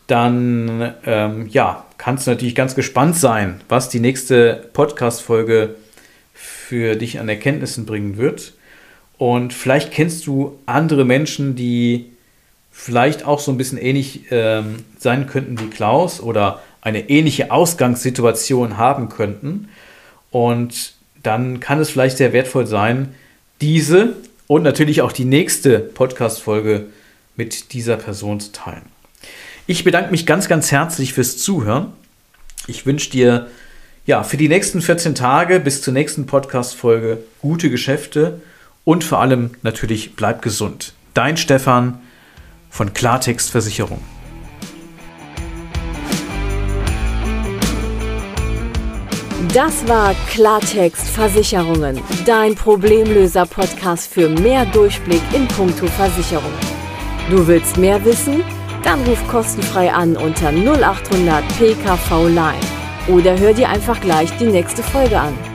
dann 0.07 0.93
ähm, 1.05 1.47
ja, 1.47 1.85
kannst 1.97 2.27
du 2.27 2.31
natürlich 2.31 2.55
ganz 2.55 2.75
gespannt 2.75 3.15
sein, 3.17 3.61
was 3.69 3.89
die 3.89 3.99
nächste 3.99 4.69
Podcast-Folge 4.73 5.75
für 6.71 6.95
dich 6.95 7.19
an 7.19 7.27
Erkenntnissen 7.27 7.85
bringen 7.85 8.15
wird. 8.15 8.53
Und 9.17 9.51
vielleicht 9.51 9.91
kennst 9.91 10.25
du 10.25 10.57
andere 10.65 11.03
Menschen, 11.03 11.57
die 11.57 12.13
vielleicht 12.71 13.25
auch 13.25 13.41
so 13.41 13.51
ein 13.51 13.57
bisschen 13.57 13.77
ähnlich 13.77 14.21
ähm, 14.31 14.77
sein 14.97 15.27
könnten 15.27 15.59
wie 15.59 15.69
Klaus 15.69 16.21
oder 16.21 16.61
eine 16.79 17.09
ähnliche 17.09 17.51
Ausgangssituation 17.51 18.77
haben 18.77 19.09
könnten. 19.09 19.67
Und 20.29 20.93
dann 21.21 21.59
kann 21.59 21.81
es 21.81 21.89
vielleicht 21.89 22.15
sehr 22.15 22.31
wertvoll 22.31 22.65
sein, 22.65 23.15
diese 23.59 24.15
und 24.47 24.63
natürlich 24.63 25.01
auch 25.01 25.11
die 25.11 25.25
nächste 25.25 25.77
Podcast-Folge 25.77 26.85
mit 27.35 27.73
dieser 27.73 27.97
Person 27.97 28.39
zu 28.39 28.53
teilen. 28.53 28.85
Ich 29.67 29.83
bedanke 29.83 30.09
mich 30.11 30.25
ganz, 30.25 30.47
ganz 30.47 30.71
herzlich 30.71 31.11
fürs 31.11 31.37
Zuhören. 31.37 31.91
Ich 32.67 32.85
wünsche 32.85 33.09
dir 33.09 33.47
ja, 34.05 34.23
für 34.23 34.37
die 34.37 34.49
nächsten 34.49 34.81
14 34.81 35.15
Tage 35.15 35.59
bis 35.59 35.81
zur 35.81 35.93
nächsten 35.93 36.25
Podcast-Folge 36.25 37.19
gute 37.39 37.69
Geschäfte 37.69 38.41
und 38.83 39.03
vor 39.03 39.19
allem 39.19 39.51
natürlich 39.61 40.15
bleib 40.15 40.41
gesund. 40.41 40.93
Dein 41.13 41.37
Stefan 41.37 41.99
von 42.69 42.93
Klartext 42.93 43.51
Versicherung. 43.51 44.01
Das 49.53 49.85
war 49.87 50.15
Klartext 50.29 51.07
Versicherungen, 51.09 51.99
dein 52.25 52.55
Problemlöser-Podcast 52.55 54.11
für 54.11 54.29
mehr 54.29 54.65
Durchblick 54.65 55.21
in 55.33 55.47
puncto 55.47 55.87
Versicherungen. 55.87 56.57
Du 57.29 57.45
willst 57.45 57.77
mehr 57.77 58.03
wissen? 58.05 58.43
Dann 58.83 59.01
ruf 59.03 59.19
kostenfrei 59.27 59.91
an 59.91 60.15
unter 60.15 60.51
0800 60.51 61.43
PKV 61.57 62.27
Line 62.29 62.80
oder 63.07 63.37
hör 63.37 63.53
dir 63.53 63.69
einfach 63.69 63.99
gleich 64.01 64.31
die 64.37 64.45
nächste 64.45 64.83
Folge 64.83 65.19
an. 65.19 65.50